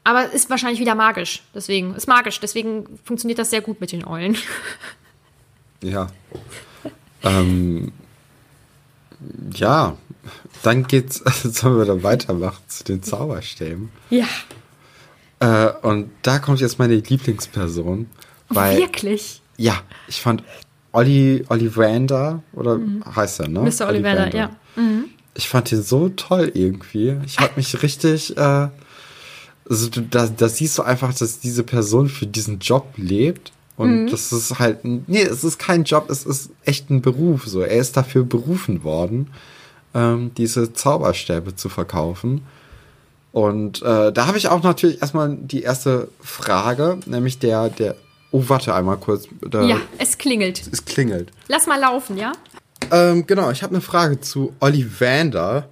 [0.05, 1.43] aber ist wahrscheinlich wieder magisch.
[1.55, 2.41] Deswegen ist magisch.
[2.41, 4.37] Deswegen funktioniert das sehr gut mit den Eulen.
[5.83, 6.09] Ja.
[7.23, 7.93] ähm,
[9.55, 9.97] ja,
[10.63, 13.91] dann geht's, sollen wir dann weitermachen zu den Zauberstäben.
[14.11, 14.27] Ja,
[15.41, 18.07] Äh, und da kommt jetzt meine Lieblingsperson.
[18.51, 19.41] Weil, wirklich.
[19.57, 20.43] ja, ich fand
[20.93, 22.79] Olli, Ollivander, oder
[23.15, 23.61] heißt er, ne?
[23.61, 23.87] Mr.
[23.89, 24.51] Ollivander, ja.
[25.35, 27.17] Ich fand den so toll irgendwie.
[27.25, 28.69] Ich habe mich richtig, äh,
[29.69, 33.53] also da, da siehst du einfach, dass diese Person für diesen Job lebt.
[33.81, 37.47] Und das ist halt, ein- nee, es ist kein Job, es ist echt ein Beruf.
[37.47, 39.29] So, er ist dafür berufen worden,
[39.95, 42.43] ähm, diese Zauberstäbe zu verkaufen.
[43.33, 47.95] Und äh, da habe ich auch natürlich erstmal die erste Frage, nämlich der, der,
[48.33, 49.29] oh, warte einmal kurz.
[49.49, 50.63] Da, Ja, es klingelt.
[50.73, 51.31] Es klingelt.
[51.49, 52.33] Lass mal laufen, ja?
[52.91, 55.69] Ähm, genau, ich habe eine Frage zu Ollivander.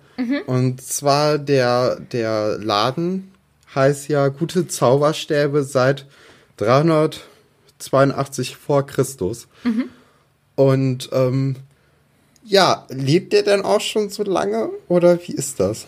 [0.46, 3.30] Und zwar der, der Laden
[3.74, 6.06] heißt ja Gute Zauberstäbe seit
[7.78, 9.48] 382 vor Christus.
[10.54, 11.56] Und ähm,
[12.44, 15.86] ja, lebt der denn auch schon so lange oder wie ist das?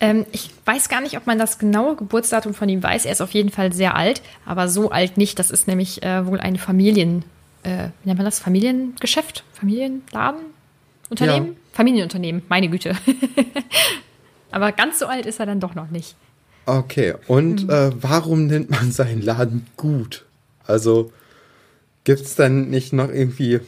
[0.00, 3.06] Ähm, ich weiß gar nicht, ob man das genaue Geburtsdatum von ihm weiß.
[3.06, 5.38] Er ist auf jeden Fall sehr alt, aber so alt nicht.
[5.38, 7.24] Das ist nämlich äh, wohl ein Familien,
[7.62, 8.38] äh, wie nennt man das?
[8.38, 9.44] Familiengeschäft?
[9.54, 10.40] Familienladen?
[11.08, 11.46] Unternehmen?
[11.46, 11.52] Ja.
[11.72, 12.94] Familienunternehmen, meine Güte.
[14.50, 16.16] aber ganz so alt ist er dann doch noch nicht.
[16.66, 20.24] Okay, und äh, warum nennt man seinen Laden gut?
[20.66, 21.12] Also
[22.04, 23.60] gibt es dann nicht noch irgendwie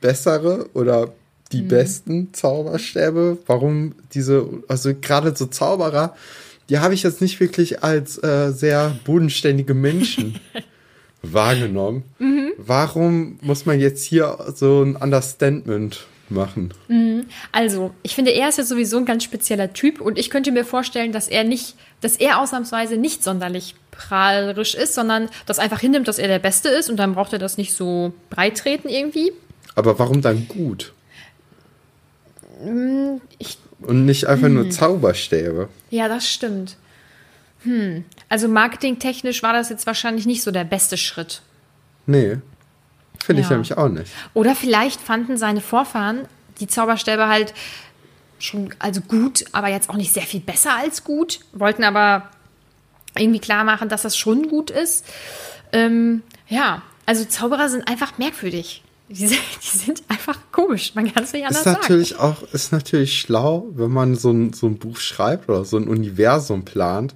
[0.00, 1.12] bessere oder
[1.52, 3.38] die besten Zauberstäbe?
[3.46, 6.14] Warum diese, also gerade so Zauberer,
[6.68, 10.38] die habe ich jetzt nicht wirklich als äh, sehr bodenständige Menschen
[11.22, 12.04] wahrgenommen.
[12.56, 16.72] Warum muss man jetzt hier so ein Understatement machen?
[17.52, 20.64] Also, ich finde, er ist jetzt sowieso ein ganz spezieller Typ und ich könnte mir
[20.64, 23.74] vorstellen, dass er nicht, dass er ausnahmsweise nicht sonderlich
[24.08, 27.38] prahlerisch ist, sondern das einfach hinnimmt, dass er der Beste ist und dann braucht er
[27.38, 29.32] das nicht so breit treten irgendwie.
[29.74, 30.92] Aber warum dann gut?
[33.38, 35.68] Ich, Und nicht einfach nur Zauberstäbe?
[35.90, 36.76] ja, das stimmt.
[37.62, 38.04] Hm.
[38.28, 41.42] Also marketingtechnisch war das jetzt wahrscheinlich nicht so der beste Schritt.
[42.06, 42.38] Nee.
[43.22, 43.52] Finde ich Ja.
[43.52, 44.10] nämlich auch nicht.
[44.34, 46.26] Oder vielleicht fanden seine Vorfahren
[46.60, 47.52] die Zauberstäbe halt
[48.38, 52.28] schon, also gut, aber jetzt auch nicht sehr viel besser als gut, wollten aber
[53.16, 55.04] irgendwie klar machen, dass das schon gut ist.
[55.72, 58.82] Ähm, ja, also Zauberer sind einfach merkwürdig.
[59.08, 61.78] Die sind, die sind einfach komisch, man kann es nicht anders Ist sagen.
[61.80, 65.76] natürlich auch, ist natürlich schlau, wenn man so ein, so ein Buch schreibt oder so
[65.76, 67.14] ein Universum plant,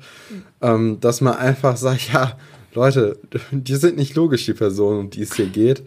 [0.61, 2.37] ähm, dass man einfach sagt, ja,
[2.75, 3.19] Leute,
[3.53, 5.85] die sind nicht logisch, die Personen, um die es hier geht.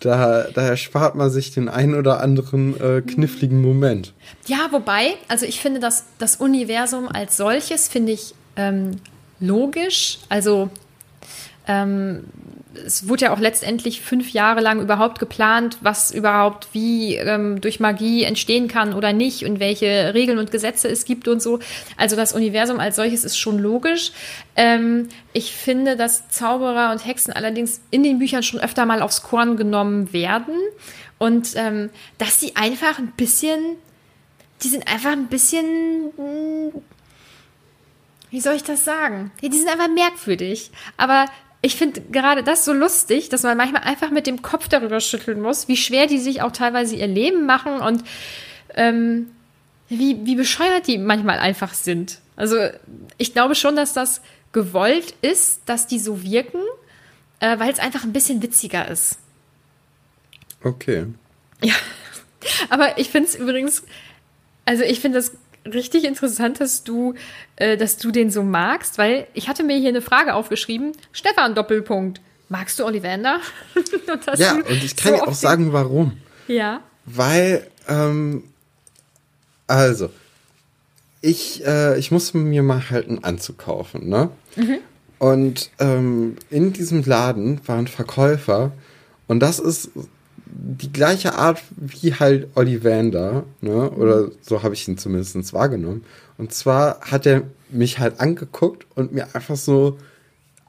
[0.00, 4.12] Da, daher spart man sich den einen oder anderen äh, kniffligen Moment.
[4.46, 8.96] Ja, wobei, also ich finde, dass das Universum als solches finde ich ähm,
[9.40, 10.18] logisch.
[10.28, 10.70] Also
[11.66, 12.24] ähm,
[12.84, 17.80] es wurde ja auch letztendlich fünf Jahre lang überhaupt geplant, was überhaupt wie ähm, durch
[17.80, 21.58] Magie entstehen kann oder nicht und welche Regeln und Gesetze es gibt und so.
[21.96, 24.12] Also das Universum als solches ist schon logisch.
[24.56, 29.22] Ähm, ich finde, dass Zauberer und Hexen allerdings in den Büchern schon öfter mal aufs
[29.22, 30.54] Korn genommen werden
[31.18, 33.58] und ähm, dass sie einfach ein bisschen,
[34.62, 35.64] die sind einfach ein bisschen
[36.16, 36.82] hm,
[38.36, 39.32] wie soll ich das sagen?
[39.40, 40.70] Die sind einfach merkwürdig.
[40.98, 41.24] Aber
[41.62, 45.40] ich finde gerade das so lustig, dass man manchmal einfach mit dem Kopf darüber schütteln
[45.40, 48.04] muss, wie schwer die sich auch teilweise ihr Leben machen und
[48.74, 49.30] ähm,
[49.88, 52.18] wie, wie bescheuert die manchmal einfach sind.
[52.36, 52.58] Also
[53.16, 54.20] ich glaube schon, dass das
[54.52, 56.60] gewollt ist, dass die so wirken,
[57.40, 59.18] äh, weil es einfach ein bisschen witziger ist.
[60.62, 61.06] Okay.
[61.62, 61.74] Ja,
[62.68, 63.82] aber ich finde es übrigens,
[64.66, 65.32] also ich finde das
[65.72, 67.14] richtig interessant, dass du,
[67.56, 70.92] äh, dass du den so magst, weil ich hatte mir hier eine Frage aufgeschrieben.
[71.12, 72.20] Stefan Doppelpunkt.
[72.48, 73.40] Magst du Ollivander?
[73.74, 76.16] und ja, und ich kann so dir auch sagen, warum.
[76.46, 76.80] Ja.
[77.04, 78.44] Weil, ähm,
[79.66, 80.10] also,
[81.20, 84.30] ich, äh, ich musste mir mal halt einen Anzug kaufen, ne?
[84.54, 84.78] Mhm.
[85.18, 88.72] Und ähm, in diesem Laden waren Verkäufer
[89.26, 89.90] und das ist
[90.58, 93.90] die gleiche Art wie halt Ollivander, ne?
[93.90, 96.04] Oder so habe ich ihn zumindest wahrgenommen.
[96.38, 99.98] Und zwar hat er mich halt angeguckt und mir einfach so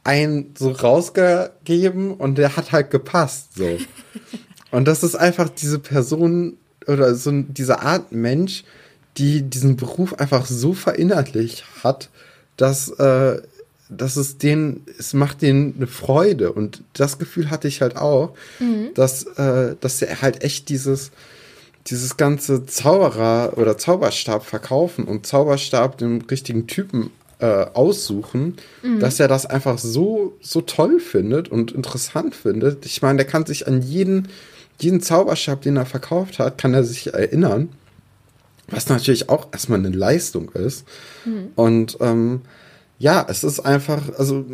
[0.03, 3.55] ein so rausgegeben und der hat halt gepasst.
[3.55, 3.77] So.
[4.71, 8.63] und das ist einfach diese Person oder so diese Art Mensch,
[9.17, 12.09] die diesen Beruf einfach so verinnerlicht hat,
[12.55, 13.41] dass äh,
[13.89, 16.51] dass es denen, es macht denen eine Freude.
[16.51, 18.89] Und das Gefühl hatte ich halt auch, mhm.
[18.93, 21.11] dass, äh, dass er halt echt dieses,
[21.87, 28.99] dieses ganze Zauberer oder Zauberstab verkaufen und Zauberstab den richtigen Typen äh, aussuchen, mhm.
[28.99, 32.85] dass er das einfach so, so toll findet und interessant findet.
[32.85, 34.27] Ich meine, der kann sich an jeden,
[34.79, 37.69] jeden Zauberstab, den er verkauft hat, kann er sich erinnern.
[38.69, 40.85] Was natürlich auch erstmal eine Leistung ist.
[41.23, 41.51] Mhm.
[41.55, 42.41] Und ähm,
[42.99, 44.45] ja, es ist einfach, also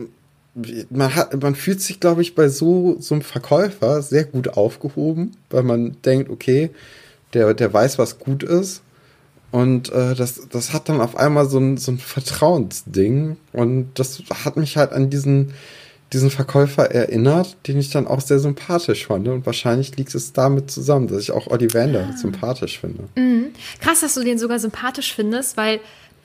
[0.90, 5.32] man hat, man fühlt sich, glaube ich, bei so, so einem Verkäufer sehr gut aufgehoben,
[5.50, 6.70] weil man denkt, okay,
[7.34, 8.82] der, der weiß, was gut ist.
[9.52, 13.38] Und äh, das, das hat dann auf einmal so ein, so ein Vertrauensding.
[13.52, 15.54] Und das hat mich halt an diesen,
[16.12, 19.28] diesen Verkäufer erinnert, den ich dann auch sehr sympathisch fand.
[19.28, 22.18] Und wahrscheinlich liegt es damit zusammen, dass ich auch Ollivander ah.
[22.18, 23.06] sympathisch finde.
[23.16, 23.48] Mhm.
[23.80, 25.80] Krass, dass du den sogar sympathisch findest, weil,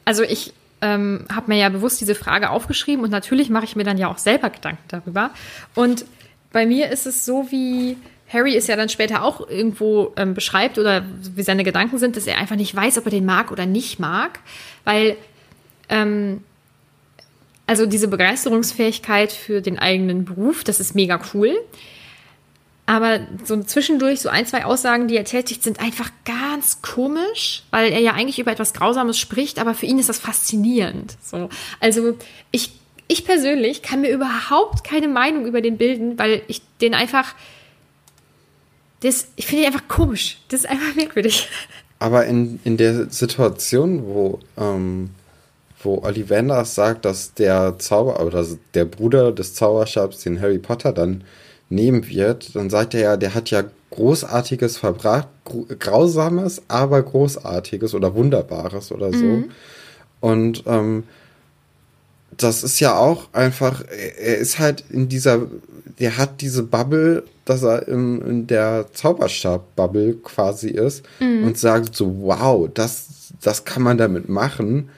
[0.05, 3.85] also ich ähm, habe mir ja bewusst diese Frage aufgeschrieben und natürlich mache ich mir
[3.85, 5.31] dann ja auch selber Gedanken darüber.
[5.75, 6.05] Und
[6.53, 7.97] bei mir ist es so, wie
[8.33, 12.27] Harry es ja dann später auch irgendwo ähm, beschreibt oder wie seine Gedanken sind, dass
[12.27, 14.41] er einfach nicht weiß, ob er den mag oder nicht mag,
[14.85, 15.17] weil
[15.89, 16.43] ähm,
[17.67, 21.55] also diese Begeisterungsfähigkeit für den eigenen Beruf, das ist mega cool.
[22.89, 27.93] Aber so zwischendurch, so ein, zwei Aussagen, die er tätigt, sind einfach ganz komisch, weil
[27.93, 31.19] er ja eigentlich über etwas Grausames spricht, aber für ihn ist das faszinierend.
[31.23, 31.51] So.
[31.81, 32.15] Also
[32.51, 32.73] ich,
[33.07, 37.35] ich persönlich kann mir überhaupt keine Meinung über den bilden, weil ich den einfach.
[39.01, 40.39] Das, ich finde ihn einfach komisch.
[40.49, 41.47] Das ist einfach merkwürdig.
[41.99, 45.11] Aber in, in der Situation, wo, ähm,
[45.83, 51.23] wo Ollivander sagt, dass der Zauber oder der Bruder des Zauberstabs den Harry Potter dann
[51.71, 55.29] nehmen wird, dann sagt er ja, der hat ja Großartiges verbracht,
[55.79, 59.25] Grausames, aber Großartiges oder Wunderbares oder so.
[59.25, 59.51] Mhm.
[60.21, 61.05] Und ähm,
[62.37, 65.47] das ist ja auch einfach, er ist halt in dieser,
[65.99, 71.45] der hat diese Bubble, dass er in, in der Zauberstab-Bubble quasi ist mhm.
[71.45, 74.91] und sagt so, wow, das, das kann man damit machen.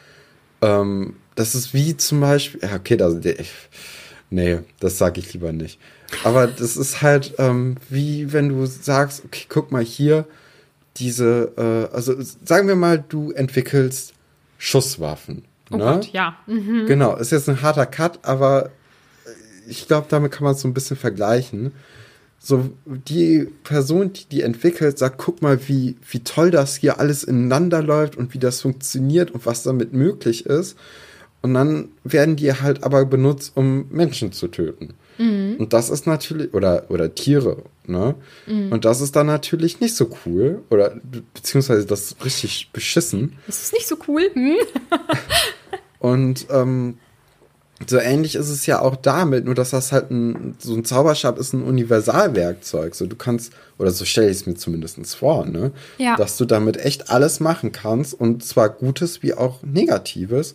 [0.61, 3.15] Ähm, das ist wie zum Beispiel, ja, okay, das,
[4.31, 5.79] nee, das sage ich lieber nicht.
[6.25, 10.27] Aber das ist halt ähm, wie wenn du sagst, okay, guck mal hier,
[10.97, 14.13] diese, äh, also sagen wir mal, du entwickelst
[14.59, 15.45] Schusswaffen.
[15.71, 15.85] Oh ne?
[15.85, 16.37] Gott, ja.
[16.47, 16.87] Mhm.
[16.87, 18.71] Genau, ist jetzt ein harter Cut, aber
[19.69, 21.73] ich glaube, damit kann man es so ein bisschen vergleichen.
[22.39, 27.23] So, die Person, die die entwickelt, sagt, guck mal, wie, wie toll das hier alles
[27.23, 30.77] ineinander läuft und wie das funktioniert und was damit möglich ist.
[31.43, 34.95] Und dann werden die halt aber benutzt, um Menschen zu töten.
[35.21, 35.57] Mhm.
[35.59, 38.15] Und das ist natürlich, oder, oder Tiere, ne?
[38.47, 38.73] Mhm.
[38.73, 40.63] Und das ist dann natürlich nicht so cool.
[40.71, 40.95] Oder
[41.35, 43.37] beziehungsweise das ist richtig beschissen.
[43.47, 44.31] Das ist nicht so cool.
[44.33, 44.57] Hm?
[45.99, 46.97] und ähm,
[47.87, 51.39] so ähnlich ist es ja auch damit, nur dass das halt ein, so ein Zauberstab
[51.39, 52.95] ist ein Universalwerkzeug.
[52.95, 55.73] So du kannst, oder so stelle ich es mir zumindest vor, ne?
[55.99, 56.17] Ja.
[56.17, 60.55] Dass du damit echt alles machen kannst und zwar Gutes wie auch Negatives.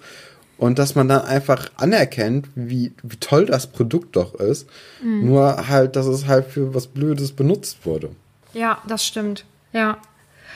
[0.58, 4.70] Und dass man dann einfach anerkennt, wie, wie toll das Produkt doch ist.
[5.04, 8.12] Nur halt, dass es halt für was Blödes benutzt wurde.
[8.54, 9.44] Ja, das stimmt.
[9.74, 9.98] Ja.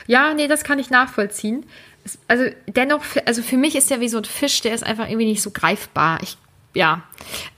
[0.06, 1.64] Ja, nee, das kann ich nachvollziehen.
[2.04, 5.06] Es, also dennoch, also für mich ist der wie so ein Fisch, der ist einfach
[5.06, 6.18] irgendwie nicht so greifbar.
[6.22, 6.38] Ich,
[6.72, 7.02] ja.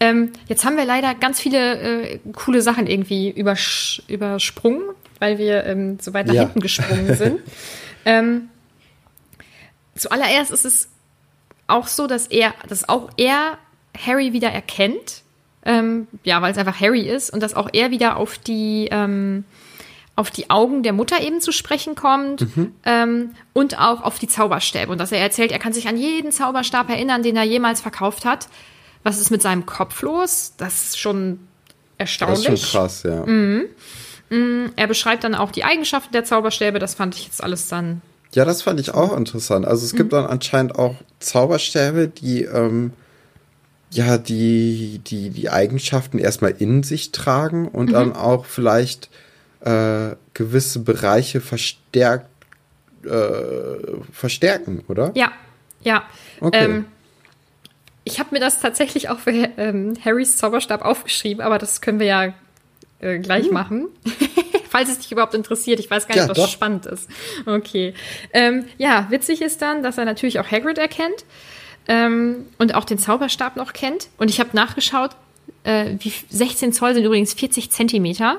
[0.01, 1.79] Ähm, jetzt haben wir leider ganz viele
[2.15, 4.83] äh, coole Sachen irgendwie übersch übersprungen,
[5.21, 6.43] weil wir ähm, so weit nach Ja.
[6.43, 7.39] hinten gesprungen sind.
[8.05, 8.49] ähm,
[9.95, 10.89] zuallererst ist es
[11.73, 13.59] auch so, dass er, dass auch er
[13.99, 15.23] Harry wieder erkennt.
[15.65, 19.45] Ähm, ja, weil es einfach Harry ist und dass auch er wieder auf die ähm,
[20.17, 22.47] auf die Augen der Mutter eben zu sprechen kommt
[22.85, 24.93] ähm, und auch auf die Zauberstäbe.
[24.93, 28.25] Und dass er erzählt, er kann sich an jeden Zauberstab erinnern, den er jemals verkauft
[28.25, 28.49] hat.
[29.05, 30.53] Was ist mit seinem Kopf los?
[30.59, 31.39] Das ist schon
[31.97, 32.45] Das ist erstaunlich.
[32.61, 33.25] schon krass, ja.
[34.77, 36.79] Er beschreibt dann auch die Eigenschaften der Zauberstäbe.
[36.79, 38.03] Das fand ich jetzt alles dann.
[38.35, 39.67] Ja, das fand ich auch interessant.
[39.67, 42.93] Also es gibt dann anscheinend auch Zauberstäbe, die ähm,
[43.91, 49.11] ja die, die, die Eigenschaften erstmal in sich tragen und dann auch vielleicht
[49.61, 52.27] äh, gewisse Bereiche verstärkt
[53.05, 53.77] äh,
[54.13, 55.11] verstärken, oder?
[55.15, 55.33] Ja,
[55.83, 56.05] ja.
[56.41, 56.65] Okay.
[56.65, 56.85] Ähm,
[58.05, 62.07] ich habe mir das tatsächlich auch für ähm, Harrys Zauberstab aufgeschrieben, aber das können wir
[62.07, 62.35] ja
[63.01, 63.89] äh, gleich machen.
[64.73, 65.79] Falls es dich überhaupt interessiert.
[65.81, 66.49] Ich weiß gar nicht, Ja, was doch.
[66.49, 67.11] spannend ist.
[67.45, 67.93] Okay.
[68.33, 71.27] Ähm, ja, witzig ist dann, dass er natürlich auch Hagrid erkennt
[71.89, 74.09] ähm, und auch den Zauberstab noch kennt.
[74.17, 75.11] Und ich habe nachgeschaut,
[75.65, 78.39] äh, wie 16 Zoll sind übrigens 40 Zentimeter.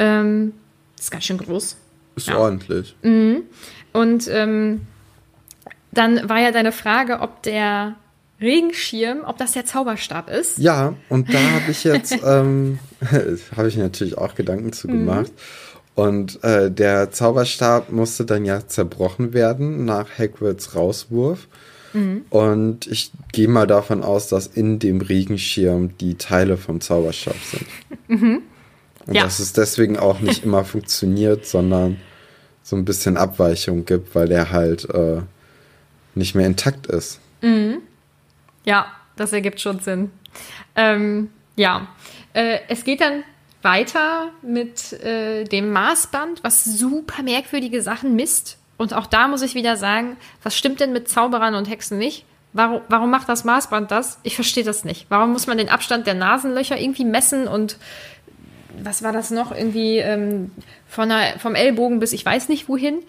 [0.00, 0.54] Ähm,
[0.96, 1.76] das ist ganz schön groß.
[2.16, 2.36] Ist ja.
[2.36, 2.96] ordentlich.
[3.02, 4.86] Und ähm,
[5.92, 7.94] dann war ja deine Frage, ob der
[8.40, 10.58] Regenschirm, ob das der Zauberstab ist.
[10.58, 12.78] Ja, und da habe ich jetzt, ähm,
[13.56, 15.32] habe ich mir natürlich auch Gedanken zu gemacht.
[15.94, 21.48] Und äh, der Zauberstab musste dann ja zerbrochen werden nach Hagrids Rauswurf.
[22.30, 27.66] Und ich gehe mal davon aus, dass in dem Regenschirm die Teile vom Zauberstab sind.
[29.06, 29.24] Und Ja.
[29.24, 31.96] dass es deswegen auch nicht immer funktioniert, sondern
[32.62, 35.22] so ein bisschen Abweichung gibt, weil der halt äh,
[36.14, 37.18] nicht mehr intakt ist.
[38.64, 40.10] Ja, das ergibt schon Sinn.
[40.76, 41.88] Ähm, ja,
[42.32, 43.24] äh, es geht dann
[43.62, 48.58] weiter mit äh, dem Maßband, was super merkwürdige Sachen misst.
[48.78, 52.24] Und auch da muss ich wieder sagen, was stimmt denn mit Zauberern und Hexen nicht?
[52.52, 54.18] Warum, warum macht das Maßband das?
[54.22, 55.06] Ich verstehe das nicht.
[55.08, 57.76] Warum muss man den Abstand der Nasenlöcher irgendwie messen und
[58.82, 59.52] was war das noch?
[59.52, 60.50] Irgendwie ähm,
[60.88, 63.00] von der, vom Ellbogen bis ich weiß nicht wohin.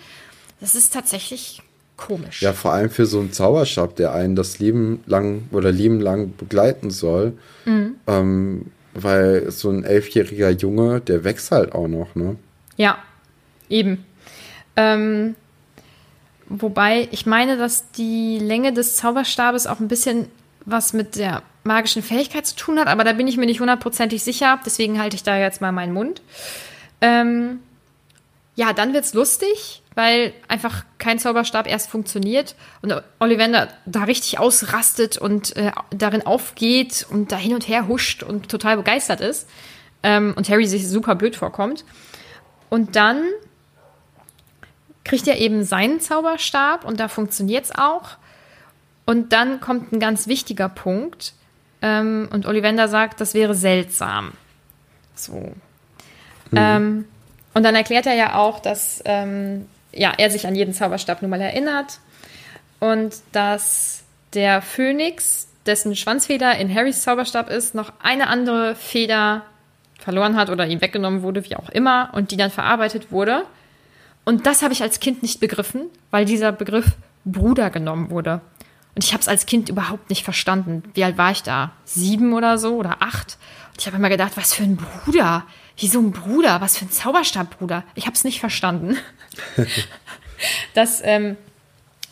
[0.59, 1.61] Das ist tatsächlich
[2.01, 2.41] komisch.
[2.41, 6.33] Ja, vor allem für so einen Zauberstab, der einen das Leben lang oder Leben lang
[6.35, 7.37] begleiten soll.
[7.65, 12.35] Ähm, weil so ein elfjähriger Junge, der wächst halt auch noch, ne?
[12.75, 12.97] Ja,
[13.69, 14.05] eben.
[14.75, 15.35] Ähm,
[16.47, 20.27] wobei, ich meine, dass die Länge des Zauberstabes auch ein bisschen
[20.65, 24.23] was mit der magischen Fähigkeit zu tun hat, aber da bin ich mir nicht hundertprozentig
[24.23, 26.21] sicher, deswegen halte ich da jetzt mal meinen Mund.
[27.01, 27.59] Ähm,
[28.55, 35.17] ja, dann wird's lustig, weil einfach kein Zauberstab erst funktioniert und Ollivander da richtig ausrastet
[35.17, 39.49] und äh, darin aufgeht und da hin und her huscht und total begeistert ist
[40.03, 41.83] ähm, und Harry sich super blöd vorkommt.
[42.69, 43.23] Und dann
[45.03, 48.11] kriegt er eben seinen Zauberstab und da funktioniert's auch.
[49.05, 51.33] Und dann kommt ein ganz wichtiger Punkt
[51.81, 54.31] ähm, und Ollivander sagt, das wäre seltsam.
[55.15, 55.53] So.
[56.53, 57.05] Ähm,
[57.53, 61.31] und dann erklärt er ja auch, dass ähm, ja, er sich an jeden Zauberstab nun
[61.31, 61.99] mal erinnert
[62.79, 69.45] und dass der Phönix, dessen Schwanzfeder in Harrys Zauberstab ist, noch eine andere Feder
[69.99, 73.43] verloren hat oder ihm weggenommen wurde, wie auch immer, und die dann verarbeitet wurde.
[74.25, 78.41] Und das habe ich als Kind nicht begriffen, weil dieser Begriff Bruder genommen wurde.
[78.95, 80.83] Und ich habe es als Kind überhaupt nicht verstanden.
[80.93, 81.71] Wie alt war ich da?
[81.85, 83.37] Sieben oder so oder acht?
[83.71, 85.45] Und ich habe immer gedacht, was für ein Bruder?
[85.77, 86.59] Wieso ein Bruder?
[86.61, 87.83] Was für ein Zauberstabbruder?
[87.95, 88.97] Ich habe es nicht verstanden.
[90.73, 91.37] Dass ähm,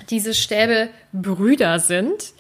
[0.10, 2.34] diese Stäbe Brüder sind,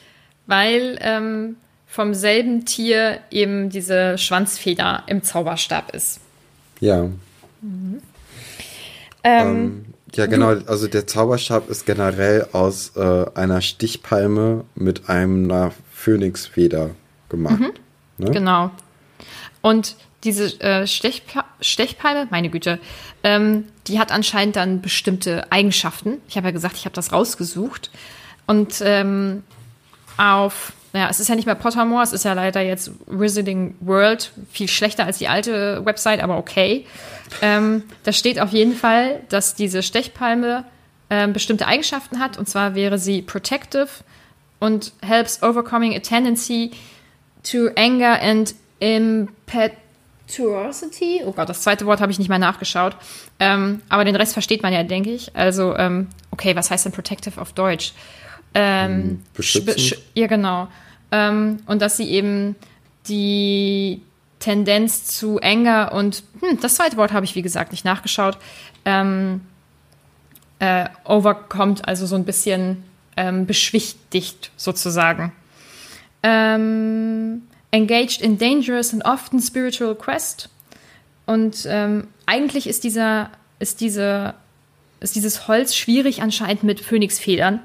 [0.48, 6.22] weil ähm, vom selben Tier eben diese Schwanzfeder im Zauberstab ist.
[6.80, 7.10] Ja.
[7.62, 8.02] Ähm,
[9.24, 10.55] Ähm, ja, genau.
[10.66, 16.91] Also der Zauberstab ist generell aus äh, einer Stichpalme mit einer Phönixfeder
[17.30, 17.60] gemacht.
[18.18, 18.32] Ne?
[18.32, 18.72] Genau.
[19.62, 22.80] Und diese äh, Stechpa Stechpalme, meine Güte,
[23.24, 26.18] ähm, die hat anscheinend dann bestimmte Eigenschaften.
[26.28, 27.89] Ich habe ja gesagt, ich habe das rausgesucht.
[28.47, 29.43] Und ähm,
[30.18, 34.32] auf naja, es ist ja nicht mehr Pottermore, es ist ja leider jetzt Wizarding World,
[34.52, 36.86] viel schlechter als die alte Website, aber okay.
[37.42, 40.66] Ähm, da steht auf jeden Fall, dass diese Stechpalme
[41.10, 43.88] äh, bestimmte Eigenschaften hat, und zwar wäre sie protective
[44.60, 46.72] und helps overcoming a tendency
[47.44, 51.22] to anger and impetuosity.
[51.26, 52.96] Oh Gott, das zweite Wort habe ich nicht mehr nachgeschaut.
[53.40, 55.36] Ähm, aber den Rest versteht man ja, denke ich.
[55.36, 57.94] Also, ähm, okay, was heißt denn protective auf Deutsch?
[58.54, 60.00] Ähm, Beschützen.
[60.16, 60.68] ja, genau.
[61.12, 62.56] Ähm, und dass sie eben
[63.08, 64.02] die
[64.39, 68.38] Tendenz zu Anger und hm, das zweite Wort habe ich, wie gesagt, nicht nachgeschaut,
[68.86, 69.41] ähm,
[70.60, 72.84] äh, overkommt, also so ein bisschen
[73.18, 75.32] ähm, beschwichtigt sozusagen.
[76.24, 80.50] Ähm, engaged in dangerous and often spiritual quest.
[81.26, 83.30] Und ähm, eigentlich ist dieser,
[83.60, 84.34] ist diese,
[85.00, 87.62] ist dieses Holz schwierig anscheinend mit Phönixfedern.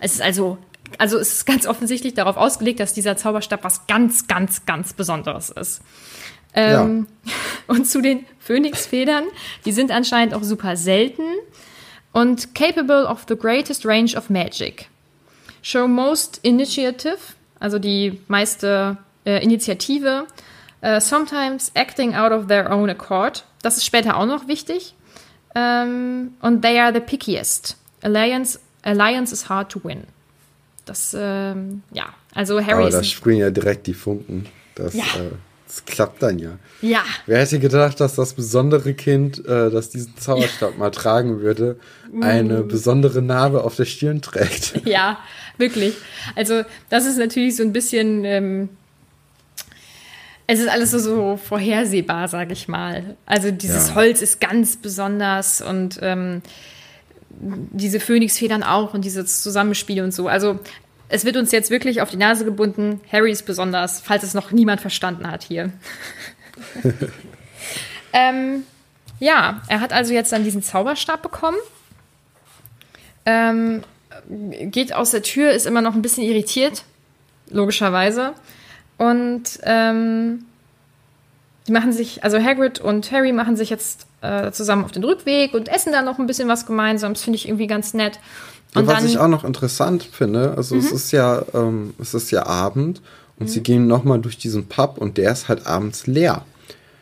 [0.00, 0.58] Es ist also,
[0.98, 5.50] also es ist ganz offensichtlich darauf ausgelegt, dass dieser Zauberstab was ganz, ganz, ganz Besonderes
[5.50, 5.82] ist.
[6.54, 7.32] Ähm, ja.
[7.68, 9.24] Und zu den Phönixfedern,
[9.64, 11.22] die sind anscheinend auch super selten
[12.12, 14.88] und capable of the greatest range of magic.
[15.62, 17.18] Show most initiative,
[17.60, 20.26] also die meiste äh, Initiative,
[20.82, 23.44] uh, sometimes acting out of their own accord.
[23.62, 24.94] Das ist später auch noch wichtig.
[25.54, 27.76] Ähm, und they are the pickiest.
[28.02, 30.04] Alliance, alliance is hard to win.
[30.84, 34.46] Das, ähm, ja, also Harry Aber da springen ja direkt die Funken.
[34.74, 35.02] Das, ja.
[35.02, 35.30] äh,
[35.66, 36.58] das klappt dann ja.
[36.82, 37.04] Ja.
[37.26, 40.78] Wer hätte gedacht, dass das besondere Kind, äh, das diesen Zauberstab ja.
[40.78, 41.78] mal tragen würde,
[42.20, 42.68] eine mm.
[42.68, 44.84] besondere Narbe auf der Stirn trägt?
[44.84, 45.18] Ja,
[45.58, 45.94] wirklich.
[46.34, 48.68] Also das ist natürlich so ein bisschen ähm,
[50.52, 53.16] es ist alles so, so vorhersehbar, sage ich mal.
[53.24, 53.94] Also dieses ja.
[53.94, 56.42] Holz ist ganz besonders und ähm,
[57.40, 60.28] diese Phönixfedern auch und dieses Zusammenspiel und so.
[60.28, 60.60] Also
[61.08, 63.00] es wird uns jetzt wirklich auf die Nase gebunden.
[63.10, 65.72] Harry ist besonders, falls es noch niemand verstanden hat hier.
[68.12, 68.64] ähm,
[69.18, 71.56] ja, er hat also jetzt dann diesen Zauberstab bekommen.
[73.26, 73.82] Ähm,
[74.28, 76.84] geht aus der Tür, ist immer noch ein bisschen irritiert,
[77.48, 78.34] logischerweise.
[78.98, 80.44] Und ähm,
[81.66, 85.54] die machen sich, also Hagrid und Harry machen sich jetzt äh, zusammen auf den Rückweg
[85.54, 87.14] und essen dann noch ein bisschen was gemeinsam.
[87.14, 88.18] Das finde ich irgendwie ganz nett.
[88.74, 90.80] Und was dann, ich auch noch interessant finde, also mhm.
[90.80, 93.02] es ist ja, ähm, es ist ja Abend
[93.38, 93.50] und mhm.
[93.50, 96.44] sie gehen nochmal durch diesen Pub und der ist halt abends leer.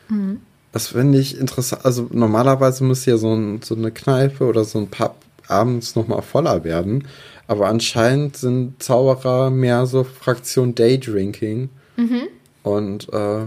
[0.08, 0.40] Mhm.
[0.72, 1.84] Das finde ich interessant.
[1.84, 6.22] Also normalerweise muss ja so, ein, so eine Kneipe oder so ein Pub abends nochmal
[6.22, 7.08] voller werden.
[7.46, 11.70] Aber anscheinend sind Zauberer mehr so Fraktion Daydrinking.
[11.96, 12.22] Mhm.
[12.62, 13.40] Und äh,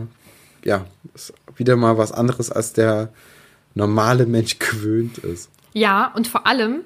[0.63, 3.11] ja, ist wieder mal was anderes, als der
[3.73, 5.49] normale Mensch gewöhnt ist.
[5.73, 6.81] Ja, und vor allem,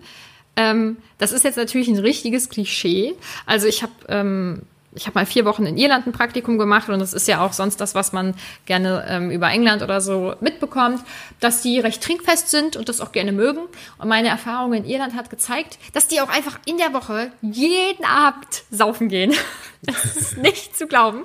[0.56, 3.16] ähm, das ist jetzt natürlich ein richtiges Klischee.
[3.46, 4.62] Also ich habe ähm,
[4.96, 7.54] ich habe mal vier Wochen in Irland ein Praktikum gemacht und das ist ja auch
[7.54, 8.34] sonst das, was man
[8.66, 11.02] gerne ähm, über England oder so mitbekommt,
[11.40, 13.62] dass die recht trinkfest sind und das auch gerne mögen.
[13.98, 18.06] Und meine Erfahrung in Irland hat gezeigt, dass die auch einfach in der Woche jeden
[18.06, 19.34] Abend saufen gehen.
[19.82, 21.24] das ist nicht zu glauben.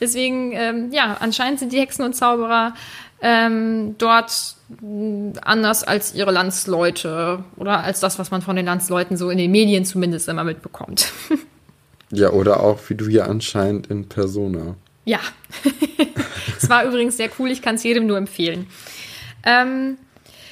[0.00, 2.74] Deswegen, ähm, ja, anscheinend sind die Hexen und Zauberer
[3.22, 4.56] ähm, dort
[5.42, 9.50] anders als ihre Landsleute oder als das, was man von den Landsleuten so in den
[9.50, 11.12] Medien zumindest immer mitbekommt.
[12.12, 14.76] Ja, oder auch wie du hier anscheinend in Persona.
[15.04, 15.20] Ja.
[16.62, 18.66] Es war übrigens sehr cool, ich kann es jedem nur empfehlen.
[19.44, 19.96] Ähm,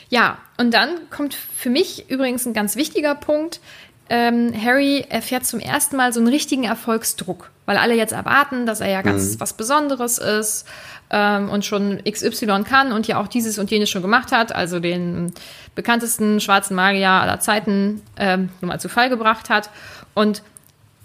[0.09, 3.61] ja, und dann kommt für mich übrigens ein ganz wichtiger Punkt.
[4.09, 8.80] Ähm, Harry erfährt zum ersten Mal so einen richtigen Erfolgsdruck, weil alle jetzt erwarten, dass
[8.80, 9.40] er ja ganz mhm.
[9.40, 10.66] was Besonderes ist
[11.11, 14.80] ähm, und schon XY kann und ja auch dieses und jenes schon gemacht hat, also
[14.80, 15.34] den
[15.74, 19.68] bekanntesten schwarzen Magier aller Zeiten ähm, nur mal zu Fall gebracht hat.
[20.14, 20.42] Und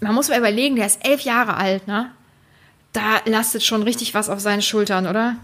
[0.00, 2.10] man muss mal überlegen, der ist elf Jahre alt, ne?
[2.92, 5.36] Da lastet schon richtig was auf seinen Schultern, oder?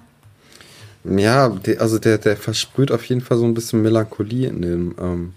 [1.05, 5.33] Ja, also der, der versprüht auf jeden Fall so ein bisschen Melancholie in dem, ähm,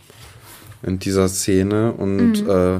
[0.83, 2.49] in dieser Szene und mhm.
[2.49, 2.79] äh,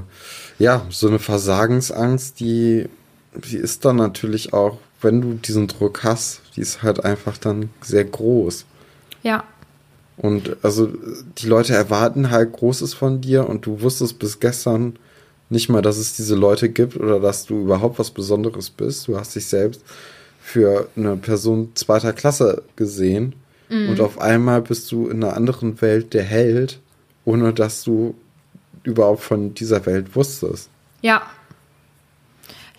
[0.59, 2.88] ja, so eine Versagensangst, die,
[3.34, 7.69] die ist dann natürlich auch, wenn du diesen Druck hast, die ist halt einfach dann
[7.81, 8.65] sehr groß.
[9.23, 9.43] Ja.
[10.17, 10.89] Und also
[11.38, 14.97] die Leute erwarten halt Großes von dir und du wusstest bis gestern,
[15.53, 19.07] nicht mal, dass es diese Leute gibt oder dass du überhaupt was Besonderes bist.
[19.07, 19.81] Du hast dich selbst
[20.41, 23.33] für eine Person zweiter Klasse gesehen
[23.69, 23.89] mhm.
[23.89, 26.79] und auf einmal bist du in einer anderen Welt der Held,
[27.23, 28.15] ohne dass du
[28.83, 30.69] überhaupt von dieser Welt wusstest.
[31.01, 31.21] Ja.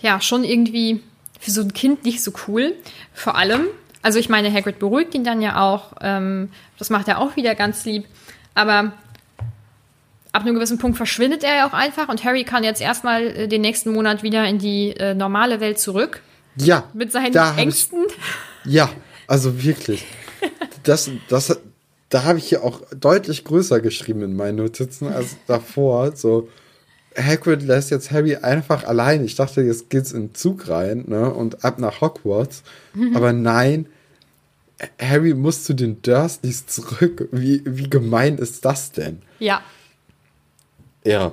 [0.01, 1.01] Ja, schon irgendwie
[1.41, 2.75] für so ein Kind nicht so cool.
[3.15, 3.69] Vor allem,
[4.03, 5.95] also ich meine, Hagrid beruhigt ihn dann ja auch.
[6.03, 8.05] Ähm, das macht er auch wieder ganz lieb.
[8.55, 8.93] Aber
[10.35, 13.49] ab einem gewissen Punkt verschwindet er ja auch einfach und Harry kann jetzt erstmal äh,
[13.49, 16.21] den nächsten Monat wieder in die äh, normale Welt zurück.
[16.57, 16.91] Ja.
[16.93, 18.05] Mit seinen hab ich- Ängsten.
[18.65, 18.91] Ja,
[19.27, 20.05] also wirklich.
[20.83, 21.59] Das, das,
[22.11, 26.15] da habe ich hier auch deutlich größer geschrieben in meinen Notizen als davor.
[26.17, 26.49] So,
[27.17, 29.25] Hagrid lässt jetzt Harry einfach allein.
[29.25, 32.63] Ich dachte, jetzt geht's in den Zug rein, ne, und ab nach Hogwarts.
[33.15, 33.87] Aber nein,
[35.01, 37.29] Harry muss zu den Dursleys zurück.
[37.33, 39.23] Wie, wie gemein ist das denn?
[39.39, 39.63] Ja.
[41.05, 41.33] Ja.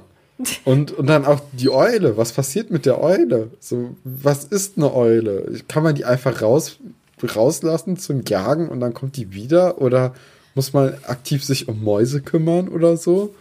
[0.65, 2.17] Und, und dann auch die Eule.
[2.17, 3.51] Was passiert mit der Eule?
[3.59, 5.61] So, was ist eine Eule?
[5.67, 6.79] Kann man die einfach raus,
[7.23, 9.81] rauslassen zum Jagen und dann kommt die wieder?
[9.81, 10.13] Oder
[10.55, 13.33] muss man aktiv sich um Mäuse kümmern oder so?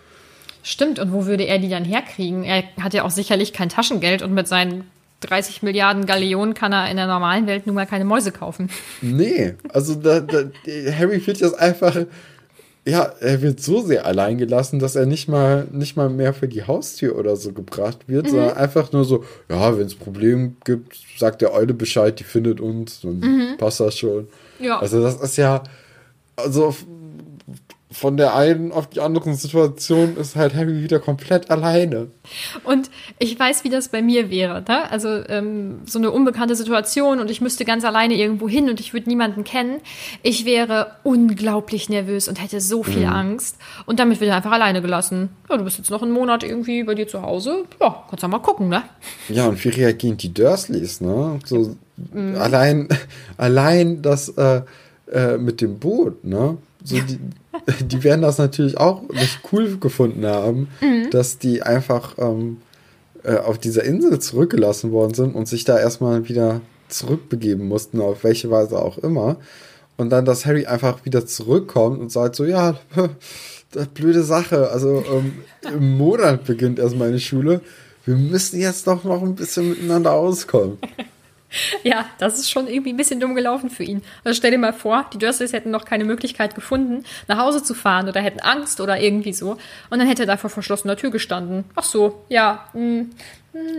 [0.62, 2.44] Stimmt, und wo würde er die dann herkriegen?
[2.44, 4.84] Er hat ja auch sicherlich kein Taschengeld und mit seinen
[5.20, 8.70] 30 Milliarden Galeonen kann er in der normalen Welt nun mal keine Mäuse kaufen.
[9.00, 10.44] Nee, also da, da,
[10.98, 11.96] Harry wird jetzt einfach,
[12.86, 16.48] ja, er wird so sehr allein gelassen, dass er nicht mal, nicht mal mehr für
[16.48, 20.96] die Haustür oder so gebracht wird, sondern einfach nur so, ja, wenn es Probleme gibt,
[21.18, 24.28] sagt der Eule Bescheid, die findet uns, dann passt das schon.
[24.58, 24.78] Ja.
[24.78, 25.62] Also das ist ja,
[26.36, 26.74] also
[27.92, 32.08] von der einen auf die andere Situation ist halt Harry wieder komplett alleine.
[32.62, 32.88] Und
[33.18, 34.62] ich weiß, wie das bei mir wäre.
[34.62, 34.90] Ne?
[34.90, 38.92] Also ähm, so eine unbekannte Situation und ich müsste ganz alleine irgendwo hin und ich
[38.92, 39.80] würde niemanden kennen.
[40.22, 43.56] Ich wäre unglaublich nervös und hätte so viel Angst.
[43.86, 45.30] Und damit wird er einfach alleine gelassen.
[45.48, 47.64] Ja, du bist jetzt noch einen Monat irgendwie bei dir zu Hause.
[47.80, 48.84] Ja, kannst du mal gucken, ne?
[49.28, 51.40] Ja, und wie reagieren die Dursleys, ne?
[51.44, 51.74] So
[52.38, 52.88] allein,
[53.36, 54.62] allein das äh,
[55.12, 56.56] äh, mit dem Boot, ne?
[56.84, 57.18] So die,
[57.84, 60.68] die werden das natürlich auch nicht cool gefunden haben,
[61.10, 62.58] dass die einfach ähm,
[63.22, 68.24] äh, auf dieser Insel zurückgelassen worden sind und sich da erstmal wieder zurückbegeben mussten, auf
[68.24, 69.36] welche Weise auch immer.
[69.96, 72.76] Und dann, dass Harry einfach wieder zurückkommt und sagt so, ja,
[73.72, 74.70] das blöde Sache.
[74.70, 75.34] Also ähm,
[75.74, 77.60] im Monat beginnt erst meine Schule.
[78.06, 80.78] Wir müssen jetzt doch noch ein bisschen miteinander auskommen.
[81.82, 84.02] Ja, das ist schon irgendwie ein bisschen dumm gelaufen für ihn.
[84.24, 87.74] Also stell dir mal vor, die Dursleys hätten noch keine Möglichkeit gefunden, nach Hause zu
[87.74, 89.52] fahren oder hätten Angst oder irgendwie so.
[89.90, 91.64] Und dann hätte er da vor verschlossener Tür gestanden.
[91.74, 93.06] Ach so, ja, mh,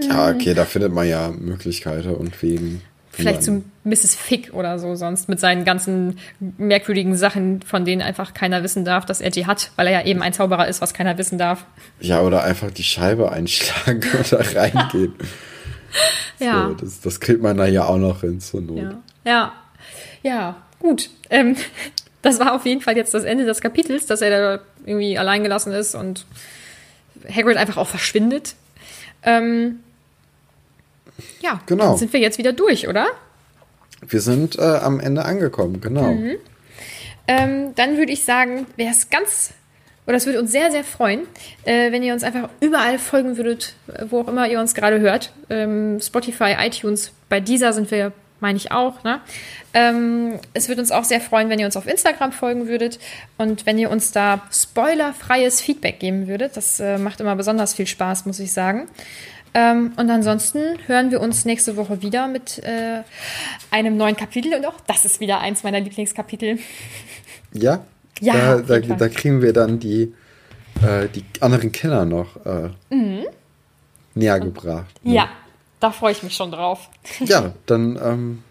[0.09, 2.81] Ja, okay, da findet man ja Möglichkeiten und Wegen.
[3.11, 4.15] vielleicht zum Mrs.
[4.15, 6.17] Fick oder so sonst mit seinen ganzen
[6.57, 10.05] merkwürdigen Sachen, von denen einfach keiner wissen darf, dass er die hat, weil er ja
[10.05, 11.65] eben ein Zauberer ist, was keiner wissen darf.
[11.99, 15.13] Ja, oder einfach die Scheibe einschlagen da reingehen.
[16.39, 16.69] Ja.
[16.69, 18.77] So, das, das kriegt man da ja auch noch hin zur Not.
[18.77, 19.53] Ja, ja,
[20.23, 21.09] ja gut.
[21.29, 21.55] Ähm,
[22.23, 25.43] das war auf jeden Fall jetzt das Ende des Kapitels, dass er da irgendwie allein
[25.43, 26.25] gelassen ist und
[27.29, 28.55] Hagrid einfach auch verschwindet.
[29.23, 29.81] Ähm,
[31.41, 31.95] ja, Genau.
[31.97, 33.07] sind wir jetzt wieder durch, oder?
[34.07, 36.13] Wir sind äh, am Ende angekommen, genau.
[36.13, 36.37] Mhm.
[37.27, 39.51] Ähm, dann würde ich sagen, wäre es ganz,
[40.11, 41.21] oder es würde uns sehr, sehr freuen,
[41.63, 44.99] äh, wenn ihr uns einfach überall folgen würdet, äh, wo auch immer ihr uns gerade
[44.99, 45.31] hört.
[45.49, 49.05] Ähm, Spotify, iTunes, bei dieser sind wir, meine ich auch.
[49.05, 49.21] Ne?
[49.73, 52.99] Ähm, es würde uns auch sehr freuen, wenn ihr uns auf Instagram folgen würdet
[53.37, 56.57] und wenn ihr uns da spoilerfreies Feedback geben würdet.
[56.57, 58.89] Das äh, macht immer besonders viel Spaß, muss ich sagen.
[59.53, 63.03] Ähm, und ansonsten hören wir uns nächste Woche wieder mit äh,
[63.69, 64.55] einem neuen Kapitel.
[64.55, 66.59] Und auch das ist wieder eins meiner Lieblingskapitel.
[67.53, 67.85] Ja?
[68.21, 70.13] Ja, Da, da, da kriegen wir dann die,
[70.81, 72.69] äh, die anderen Kinder noch äh,
[74.15, 75.03] näher gebracht.
[75.03, 75.09] ne?
[75.09, 75.15] Mhm.
[75.15, 75.27] Ja,
[75.79, 76.89] da freue ich mich schon drauf.
[77.19, 78.43] Ja, dann ähm,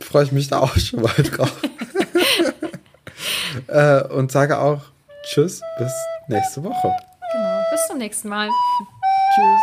[0.00, 1.52] freue ich mich da auch schon mal drauf.
[3.68, 4.82] äh, und sage auch
[5.24, 5.92] Tschüss, bis
[6.28, 6.94] nächste Woche.
[7.32, 7.60] Genau.
[7.70, 8.48] Bis zum nächsten Mal.
[9.34, 9.60] Tschüss.